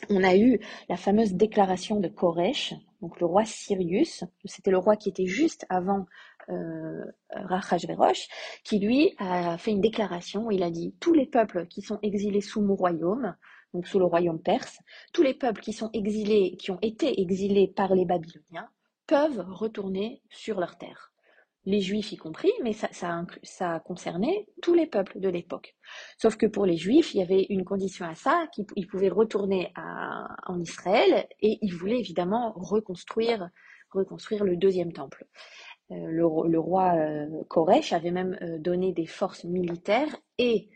On 0.10 0.24
a 0.24 0.36
eu 0.36 0.60
la 0.90 0.98
fameuse 0.98 1.34
déclaration 1.34 2.00
de 2.00 2.08
Koresh, 2.08 2.74
donc 3.02 3.20
le 3.20 3.26
roi 3.26 3.46
Sirius, 3.46 4.24
c'était 4.46 4.72
le 4.72 4.78
roi 4.78 4.96
qui 4.96 5.10
était 5.10 5.26
juste 5.26 5.66
avant 5.70 6.06
euh, 6.50 7.06
qui 8.64 8.80
lui 8.80 9.14
a 9.20 9.58
fait 9.58 9.72
une 9.72 9.82
déclaration 9.82 10.48
où 10.48 10.52
il 10.52 10.64
a 10.64 10.72
dit 10.72 10.96
tous 11.00 11.14
les 11.14 11.26
peuples 11.26 11.68
qui 11.68 11.82
sont 11.82 12.00
exilés 12.02 12.42
sous 12.42 12.62
mon 12.62 12.76
royaume, 12.76 13.36
donc 13.74 13.88
sous 13.88 14.00
le 14.00 14.06
royaume 14.06 14.42
perse, 14.42 14.80
tous 15.14 15.22
les 15.22 15.34
peuples 15.34 15.62
qui 15.62 15.74
sont 15.74 15.90
exilés, 15.94 16.58
qui 16.58 16.72
ont 16.72 16.80
été 16.82 17.22
exilés 17.22 17.68
par 17.68 17.94
les 17.94 18.06
Babyloniens, 18.06 18.70
peuvent 19.08 19.46
retourner 19.48 20.22
sur 20.30 20.60
leur 20.60 20.78
terre. 20.78 21.12
Les 21.66 21.82
Juifs 21.82 22.12
y 22.12 22.18
compris, 22.18 22.52
mais 22.64 22.74
ça, 22.74 23.80
concernait 23.86 24.48
tous 24.62 24.74
les 24.74 24.88
peuples 24.88 25.20
de 25.20 25.30
l'époque. 25.30 25.76
Sauf 26.18 26.36
que 26.38 26.46
pour 26.46 26.66
les 26.66 26.78
Juifs, 26.78 27.14
il 27.14 27.20
y 27.20 27.24
avait 27.24 27.46
une 27.50 27.66
condition 27.66 28.06
à 28.06 28.16
ça, 28.16 28.48
qu'ils 28.54 28.88
pouvaient 28.88 29.10
retourner 29.10 29.72
en 30.48 30.60
Israël 30.62 31.28
et 31.42 31.60
ils 31.62 31.74
voulaient 31.74 32.00
évidemment 32.00 32.54
reconstruire, 32.56 33.50
le 33.94 34.56
deuxième 34.56 34.94
temple. 34.94 35.26
Euh, 35.92 35.96
le, 35.96 36.24
le, 36.48 36.60
roi 36.60 36.94
euh, 36.96 37.26
Koresh 37.48 37.94
avait 37.94 38.12
même 38.12 38.38
euh, 38.44 38.60
donné 38.60 38.94
des 38.94 39.08
forces 39.08 39.44
militaires 39.44 40.16
et 40.38 40.70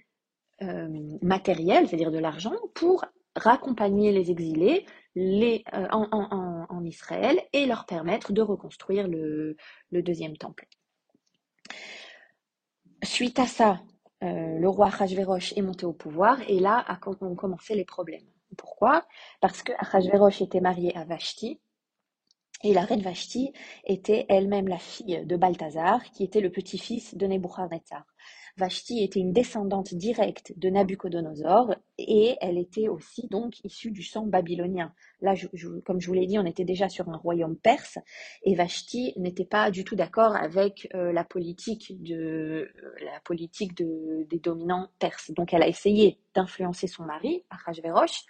euh, 0.63 0.87
matérielles, 1.21 1.87
c'est-à-dire 1.87 2.11
de 2.11 2.19
l'argent, 2.19 2.55
pour 2.73 3.05
raccompagner 3.35 4.11
les 4.11 4.31
exilés 4.31 4.85
euh, 5.15 5.87
en, 5.91 6.83
Israël 6.85 7.39
et 7.53 7.65
leur 7.65 7.85
permettre 7.85 8.33
de 8.33 8.41
reconstruire 8.41 9.07
le, 9.07 9.55
le 9.91 10.01
deuxième 10.01 10.37
temple. 10.37 10.67
Suite 13.03 13.39
à 13.39 13.47
ça, 13.47 13.81
euh, 14.23 14.59
le 14.59 14.69
roi 14.69 14.87
Achashverosh 14.87 15.53
est 15.57 15.61
monté 15.61 15.85
au 15.85 15.93
pouvoir 15.93 16.39
et 16.47 16.59
là 16.59 16.85
ont 17.21 17.35
commencé 17.35 17.75
les 17.75 17.85
problèmes. 17.85 18.25
Pourquoi? 18.57 19.05
Parce 19.41 19.61
que 19.63 19.73
Achashverosh 19.77 20.41
était 20.41 20.61
marié 20.61 20.95
à 20.95 21.03
Vashti 21.03 21.59
et 22.63 22.73
la 22.73 22.81
reine 22.81 23.01
Vashti 23.01 23.51
était 23.85 24.25
elle-même 24.29 24.69
la 24.69 24.77
fille 24.77 25.25
de 25.25 25.35
Balthazar, 25.35 26.01
qui 26.11 26.23
était 26.23 26.39
le 26.39 26.49
petit-fils 26.49 27.15
de 27.15 27.27
Nebuchadnezzar. 27.27 28.05
Vashti 28.57 29.03
était 29.03 29.19
une 29.19 29.33
descendante 29.33 29.95
directe 29.95 30.53
de 30.57 30.69
Nabucodonosor 30.69 31.75
et 31.97 32.35
elle 32.39 32.59
était 32.59 32.87
aussi 32.87 33.27
donc 33.27 33.63
issue 33.63 33.89
du 33.89 34.03
sang 34.03 34.27
babylonien. 34.27 34.93
Là, 35.21 35.33
comme 35.85 35.99
je 35.99 36.07
vous 36.07 36.13
l'ai 36.13 36.27
dit, 36.27 36.37
on 36.37 36.45
était 36.45 36.63
déjà 36.63 36.87
sur 36.87 37.09
un 37.09 37.17
royaume 37.17 37.57
perse 37.57 37.97
et 38.43 38.53
Vashti 38.53 39.13
n'était 39.17 39.45
pas 39.45 39.71
du 39.71 39.83
tout 39.83 39.95
d'accord 39.95 40.35
avec 40.35 40.87
euh, 40.93 41.11
la 41.11 41.23
politique, 41.23 42.03
de, 42.03 42.71
la 43.03 43.19
politique 43.21 43.75
de, 43.75 44.27
des 44.29 44.39
dominants 44.39 44.89
perses. 44.99 45.31
Donc 45.31 45.53
elle 45.53 45.63
a 45.63 45.67
essayé 45.67 46.19
d'influencer 46.35 46.85
son 46.87 47.05
mari, 47.05 47.43
Achashverosh, 47.49 48.23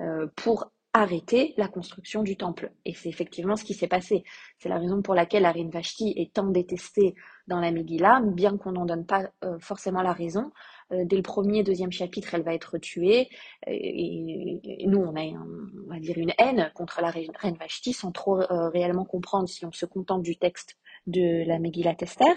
euh, 0.00 0.26
pour 0.34 0.72
arrêter 0.92 1.54
la 1.56 1.68
construction 1.68 2.22
du 2.22 2.36
temple. 2.36 2.72
Et 2.84 2.94
c'est 2.94 3.08
effectivement 3.08 3.56
ce 3.56 3.64
qui 3.64 3.74
s'est 3.74 3.86
passé. 3.86 4.24
C'est 4.58 4.68
la 4.68 4.78
raison 4.78 5.02
pour 5.02 5.14
laquelle 5.14 5.42
la 5.42 5.52
reine 5.52 5.70
Vashti 5.70 6.14
est 6.16 6.32
tant 6.34 6.46
détestée 6.46 7.14
dans 7.46 7.60
la 7.60 7.70
Megillah, 7.70 8.20
bien 8.24 8.56
qu'on 8.56 8.72
n'en 8.72 8.86
donne 8.86 9.06
pas 9.06 9.30
euh, 9.44 9.58
forcément 9.60 10.02
la 10.02 10.12
raison. 10.12 10.50
Euh, 10.92 11.04
dès 11.04 11.16
le 11.16 11.22
premier, 11.22 11.62
deuxième 11.62 11.92
chapitre, 11.92 12.34
elle 12.34 12.42
va 12.42 12.54
être 12.54 12.78
tuée. 12.78 13.28
Et, 13.66 14.84
nous, 14.86 14.98
on 14.98 15.14
a, 15.16 16.00
dire, 16.00 16.18
une 16.18 16.32
haine 16.38 16.70
contre 16.74 17.00
la 17.00 17.10
reine, 17.10 17.56
Vashti 17.58 17.92
sans 17.92 18.12
trop 18.12 18.40
euh, 18.40 18.68
réellement 18.68 19.04
comprendre 19.04 19.48
si 19.48 19.64
on 19.64 19.72
se 19.72 19.86
contente 19.86 20.22
du 20.22 20.36
texte 20.36 20.76
de 21.06 21.44
la 21.46 21.58
Megillah 21.58 21.96
Esther. 22.00 22.34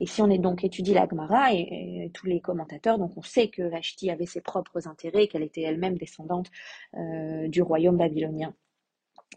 Et 0.00 0.06
si 0.06 0.22
on 0.22 0.30
est 0.30 0.38
donc 0.38 0.64
étudie 0.64 0.94
la 0.94 1.06
Gemara 1.08 1.52
et, 1.52 2.10
tous 2.14 2.26
les 2.26 2.40
commentateurs, 2.40 2.98
donc 2.98 3.12
on 3.16 3.22
sait 3.22 3.48
que 3.48 3.62
Vashti 3.62 4.10
avait 4.10 4.26
ses 4.26 4.40
propres 4.40 4.88
intérêts, 4.88 5.28
qu'elle 5.28 5.42
était 5.42 5.62
elle-même 5.62 5.98
descendante 5.98 6.50
euh, 6.94 7.48
du 7.48 7.62
royaume 7.62 7.96
babylonien. 7.96 8.54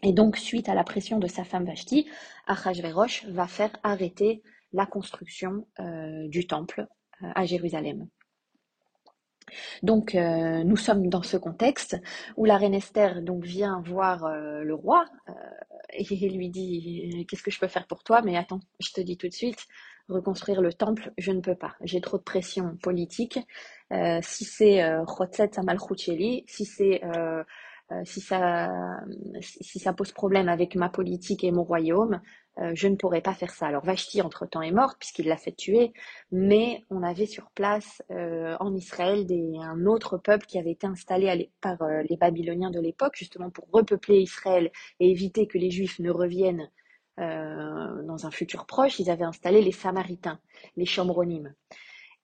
Et 0.02 0.12
donc, 0.12 0.36
suite 0.36 0.68
à 0.68 0.74
la 0.74 0.84
pression 0.84 1.18
de 1.18 1.26
sa 1.26 1.44
femme 1.44 1.64
Vashti, 1.64 2.08
Achashverosh 2.46 3.26
va 3.26 3.46
faire 3.46 3.72
arrêter 3.82 4.42
la 4.72 4.86
construction 4.86 5.66
euh, 5.80 6.28
du 6.28 6.46
temple 6.46 6.86
euh, 7.22 7.26
à 7.34 7.44
Jérusalem. 7.44 8.08
Donc 9.82 10.14
nous 10.14 10.76
sommes 10.76 11.08
dans 11.08 11.24
ce 11.24 11.36
contexte 11.36 12.00
où 12.36 12.44
la 12.44 12.56
reine 12.56 12.74
Esther 12.74 13.20
donc 13.20 13.42
vient 13.42 13.82
voir 13.84 14.30
le 14.30 14.74
roi 14.74 15.06
et 15.92 16.04
lui 16.30 16.48
dit 16.50 17.26
qu'est-ce 17.28 17.42
que 17.42 17.50
je 17.50 17.58
peux 17.58 17.68
faire 17.68 17.86
pour 17.86 18.02
toi? 18.02 18.22
Mais 18.22 18.36
attends 18.36 18.60
je 18.80 18.90
te 18.92 19.00
dis 19.00 19.16
tout 19.16 19.28
de 19.28 19.32
suite 19.32 19.66
reconstruire 20.08 20.60
le 20.60 20.72
temple 20.72 21.12
je 21.18 21.32
ne 21.32 21.40
peux 21.40 21.54
pas. 21.54 21.74
J'ai 21.82 22.00
trop 22.00 22.18
de 22.18 22.22
pression 22.22 22.76
politique. 22.82 23.38
Si 24.22 24.44
c'est 24.44 24.82
euh, 24.84 25.04
si 26.54 26.64
c'est 26.64 27.04
euh, 27.04 27.42
si, 28.04 28.20
ça, 28.20 28.70
si 29.42 29.78
ça 29.80 29.92
pose 29.92 30.12
problème 30.12 30.48
avec 30.48 30.76
ma 30.76 30.88
politique 30.88 31.42
et 31.44 31.50
mon 31.50 31.64
royaume, 31.64 32.20
euh, 32.58 32.72
je 32.74 32.88
ne 32.88 32.96
pourrais 32.96 33.20
pas 33.20 33.34
faire 33.34 33.52
ça. 33.52 33.66
Alors 33.66 33.84
Vashti, 33.84 34.22
entre-temps, 34.22 34.62
est 34.62 34.72
morte 34.72 34.98
puisqu'il 34.98 35.26
l'a 35.26 35.36
fait 35.36 35.52
tuer, 35.52 35.92
mais 36.30 36.84
on 36.90 37.02
avait 37.02 37.26
sur 37.26 37.50
place 37.50 38.02
euh, 38.10 38.56
en 38.60 38.74
Israël 38.74 39.26
un 39.60 39.86
autre 39.86 40.18
peuple 40.18 40.46
qui 40.46 40.58
avait 40.58 40.72
été 40.72 40.86
installé 40.86 41.50
par 41.60 41.78
les 42.08 42.16
Babyloniens 42.16 42.70
de 42.70 42.80
l'époque, 42.80 43.14
justement 43.16 43.50
pour 43.50 43.68
repeupler 43.72 44.20
Israël 44.20 44.70
et 44.98 45.10
éviter 45.10 45.46
que 45.46 45.58
les 45.58 45.70
Juifs 45.70 45.98
ne 45.98 46.10
reviennent 46.10 46.70
dans 47.18 48.26
un 48.26 48.30
futur 48.30 48.64
proche. 48.64 48.98
Ils 48.98 49.10
avaient 49.10 49.24
installé 49.24 49.60
les 49.60 49.72
Samaritains, 49.72 50.40
les 50.76 50.86
Chomronymes. 50.86 51.54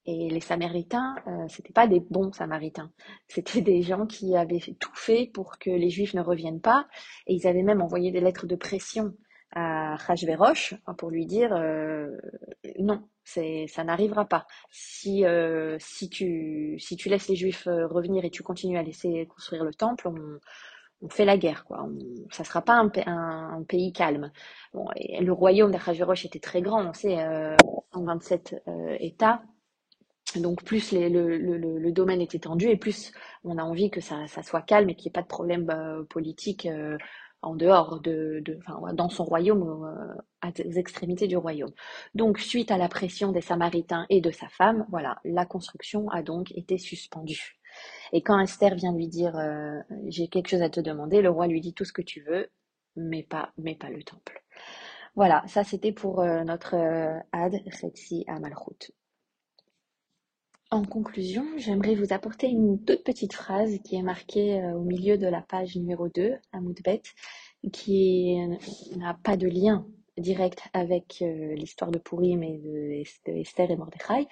Et 0.07 0.31
les 0.31 0.41
Samaritains, 0.41 1.17
euh, 1.27 1.47
c'était 1.49 1.73
pas 1.73 1.89
des 1.89 1.99
bons 1.99 2.33
Samaritains. 2.33 2.93
C'était 3.27 3.61
des 3.61 3.83
gens 3.83 4.07
qui 4.07 4.37
avaient 4.37 4.61
tout 4.79 4.95
fait 4.95 5.29
pour 5.35 5.59
que 5.59 5.71
les 5.71 5.91
Juifs 5.91 6.15
ne 6.15 6.21
reviennent 6.21 6.61
pas. 6.61 6.87
Et 7.27 7.35
ils 7.35 7.47
avaient 7.49 7.65
même 7.65 7.83
envoyé 7.83 8.13
des 8.13 8.21
lettres 8.21 8.47
de 8.47 8.55
pression 8.55 9.15
à 9.53 9.95
Hachverosh 9.95 10.75
pour 10.99 11.11
lui 11.11 11.27
dire 11.27 11.53
euh, 11.55 12.17
non, 12.79 13.03
c'est 13.25 13.67
ça 13.69 13.85
n'arrivera 13.85 14.27
pas. 14.27 14.47
Si 14.71 15.25
euh, 15.25 15.77
si 15.81 16.09
tu 16.09 16.79
si 16.79 16.97
tu 16.97 17.09
laisses 17.09 17.29
les 17.29 17.37
Juifs 17.37 17.67
euh, 17.67 17.87
revenir 17.87 18.25
et 18.25 18.31
tu 18.31 18.43
continues 18.43 18.79
à 18.79 18.83
laisser 18.83 19.27
construire 19.27 19.65
le 19.65 19.75
temple, 19.75 20.09
on, 20.09 20.39
fait 21.09 21.25
la 21.25 21.37
guerre, 21.37 21.65
quoi. 21.65 21.85
On, 21.85 21.99
ça 22.31 22.43
sera 22.43 22.63
pas 22.63 22.75
un, 22.75 23.63
pays 23.69 23.93
calme. 23.93 24.33
Bon, 24.75 24.87
le 24.97 25.33
royaume 25.33 25.71
d'Achashverosh 25.71 26.25
était 26.25 26.41
très 26.41 26.63
grand, 26.63 26.85
on 26.85 26.93
sait, 26.95 27.21
euh, 27.21 27.55
127 27.93 28.63
euh, 28.69 28.97
États. 29.01 29.43
Donc 30.35 30.65
plus 30.65 30.93
le, 30.93 31.91
domaine 31.93 32.21
est 32.21 32.35
étendu 32.35 32.69
et 32.69 32.77
plus 32.77 33.13
on 33.45 33.59
a 33.59 33.63
envie 33.63 33.91
que 33.91 34.01
ça, 34.01 34.27
ça 34.27 34.43
soit 34.43 34.61
calme 34.61 34.91
et 34.91 34.95
qu'il 34.95 35.05
n'y 35.05 35.13
ait 35.13 35.13
pas 35.13 35.23
de 35.23 35.29
problème 35.29 35.71
euh, 35.71 36.03
politique 36.05 36.69
en 37.47 37.55
dehors 37.55 38.01
de, 38.01 38.43
enfin, 38.59 38.93
dans 38.93 39.09
son 39.09 39.25
royaume, 39.25 39.63
euh, 39.63 40.51
aux 40.65 40.73
extrémités 40.73 41.29
du 41.29 41.37
royaume. 41.37 41.73
Donc 42.15 42.39
suite 42.39 42.71
à 42.71 42.77
la 42.77 42.89
pression 42.89 43.31
des 43.33 43.41
Samaritains 43.41 44.07
et 44.11 44.21
de 44.21 44.31
sa 44.31 44.49
femme, 44.49 44.87
voilà, 44.91 45.21
la 45.25 45.47
construction 45.47 46.09
a 46.11 46.23
donc 46.23 46.51
été 46.53 46.77
suspendue. 46.77 47.59
Et 48.13 48.23
quand 48.23 48.39
Esther 48.41 48.75
vient 48.75 48.93
lui 48.93 49.09
dire 49.09 49.37
euh, 49.37 49.79
j'ai 50.09 50.29
quelque 50.29 50.49
chose 50.49 50.63
à 50.63 50.71
te 50.71 50.81
demander, 50.81 51.23
le 51.23 51.31
roi 51.31 51.47
lui 51.47 51.61
dit 51.61 51.75
tout 51.75 51.85
ce 51.85 51.93
que 51.93 52.03
tu 52.03 52.21
veux, 52.23 52.49
mais 52.97 53.23
pas, 53.23 53.53
mais 53.59 53.77
pas 53.77 53.91
le 53.91 54.03
temple. 54.03 54.43
Voilà, 55.15 55.45
ça 55.47 55.63
c'était 55.65 55.93
pour 55.93 56.21
euh, 56.21 56.43
notre 56.45 56.75
Ad 57.33 57.55
Retsi 57.83 58.25
à 58.27 58.41
Malchut. 58.41 58.93
En 60.73 60.85
conclusion, 60.85 61.47
j'aimerais 61.59 61.95
vous 61.95 62.13
apporter 62.13 62.49
une 62.49 62.83
toute 62.85 63.05
petite 63.05 63.35
phrase 63.35 63.79
qui 63.85 63.95
est 63.95 64.03
marquée 64.03 64.61
euh, 64.61 64.73
au 64.73 64.83
milieu 64.83 65.17
de 65.17 65.29
la 65.29 65.41
page 65.41 65.77
numéro 65.77 66.09
2, 66.09 66.35
à 66.53 66.61
Moudbet, 66.61 67.03
qui 67.73 68.37
n'a 68.97 69.15
pas 69.15 69.37
de 69.37 69.47
lien 69.47 69.87
direct 70.19 70.63
avec 70.73 71.23
euh, 71.23 71.55
l'histoire 71.55 71.93
de 71.93 72.01
Purim 72.01 72.43
et 72.43 72.59
de, 72.59 73.31
Esther 73.39 73.71
et 73.71 73.77
Mordechai, 73.77 74.27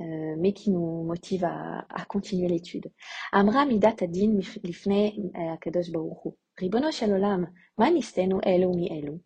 euh, 0.00 0.36
mais 0.38 0.52
qui 0.52 0.70
nous 0.70 1.02
motive 1.02 1.44
à, 1.44 1.84
à 1.90 2.04
continuer 2.04 2.46
l'étude. 2.46 2.92
Amra 3.32 3.66
midat 3.66 3.96
adin 4.00 4.38
lifne 4.62 5.12
akadosh 5.34 5.90
baruchu. 5.90 6.36
Ribono 6.56 6.92
shel 6.92 7.14
olam, 7.14 7.50
ma 7.78 7.90
nistenu 7.90 8.38
elu 8.44 8.68
mi 8.68 8.86
elu? 8.96 9.20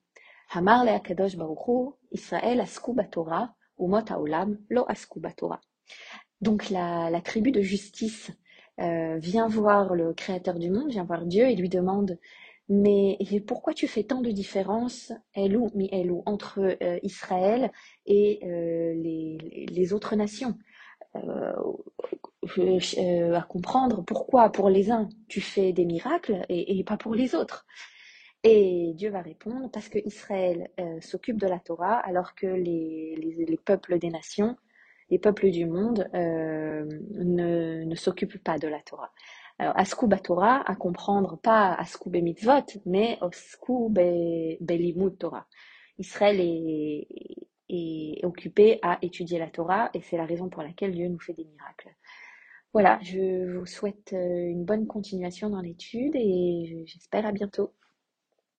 Hamar 0.54 0.86
le 0.86 0.92
akadosh 0.92 1.36
baruchu, 1.36 1.92
Israël 2.10 2.58
asku 2.62 2.94
batora, 2.94 3.54
umot 3.76 4.08
haolam 4.08 4.56
lo 4.70 4.86
asku 4.88 5.20
batora. 5.20 5.60
Donc 6.40 6.70
la, 6.70 7.20
tribu 7.24 7.50
de 7.50 7.62
justice 7.62 8.30
euh, 8.80 9.16
vient 9.18 9.48
voir 9.48 9.94
le 9.94 10.14
créateur 10.14 10.58
du 10.58 10.70
monde, 10.70 10.90
vient 10.90 11.04
voir 11.04 11.26
Dieu 11.26 11.46
et 11.46 11.56
lui 11.56 11.68
demande 11.68 12.18
mais 12.70 13.16
pourquoi 13.46 13.72
tu 13.72 13.88
fais 13.88 14.04
tant 14.04 14.20
de 14.20 14.30
différence, 14.30 15.10
Elou, 15.34 15.70
mi 15.74 15.88
Elou, 15.90 16.22
entre 16.26 16.60
euh, 16.82 16.98
Israël 17.02 17.72
et 18.04 18.40
euh, 18.44 18.92
les, 18.94 19.92
autres 19.94 20.16
nations? 20.16 20.54
À 21.14 21.54
comprendre 23.48 24.02
pourquoi 24.04 24.52
pour 24.52 24.68
les 24.68 24.90
uns 24.90 25.08
tu 25.28 25.40
fais 25.40 25.72
des 25.72 25.86
miracles 25.86 26.44
et, 26.50 26.84
pas 26.84 26.98
pour 26.98 27.14
les 27.14 27.34
autres. 27.34 27.64
Et 28.44 28.92
Dieu 28.94 29.08
va 29.10 29.22
répondre 29.22 29.70
parce 29.70 29.88
que 29.88 29.98
Israël 30.04 30.70
s'occupe 31.00 31.38
de 31.38 31.46
la 31.46 31.60
Torah 31.60 31.96
alors 31.96 32.34
que 32.34 32.46
les 32.46 33.58
peuples 33.64 33.98
des 33.98 34.10
nations 34.10 34.56
les 35.10 35.18
peuples 35.18 35.50
du 35.50 35.66
monde 35.66 36.08
euh, 36.14 36.84
ne, 37.14 37.84
ne 37.84 37.94
s'occupent 37.94 38.42
pas 38.42 38.58
de 38.58 38.68
la 38.68 38.80
Torah. 38.80 39.12
Alors, 39.58 39.74
Torah, 40.22 40.62
à 40.70 40.76
comprendre 40.76 41.38
pas 41.38 41.74
Asku 41.74 42.10
Mitzvot, 42.10 42.80
mais 42.86 43.18
Asku 43.20 43.90
Belimut 43.90 45.18
Torah. 45.18 45.46
Israël 45.98 46.38
est, 46.40 47.08
est 47.68 48.24
occupé 48.24 48.78
à 48.82 48.98
étudier 49.02 49.38
la 49.38 49.48
Torah 49.48 49.90
et 49.94 50.00
c'est 50.02 50.16
la 50.16 50.26
raison 50.26 50.48
pour 50.48 50.62
laquelle 50.62 50.92
Dieu 50.92 51.08
nous 51.08 51.18
fait 51.18 51.32
des 51.32 51.44
miracles. 51.44 51.94
Voilà, 52.72 53.00
je 53.02 53.58
vous 53.58 53.66
souhaite 53.66 54.12
euh, 54.12 54.50
une 54.50 54.64
bonne 54.64 54.86
continuation 54.86 55.50
dans 55.50 55.60
l'étude 55.60 56.14
et 56.14 56.84
j'espère 56.86 57.26
à 57.26 57.32
bientôt. 57.32 57.72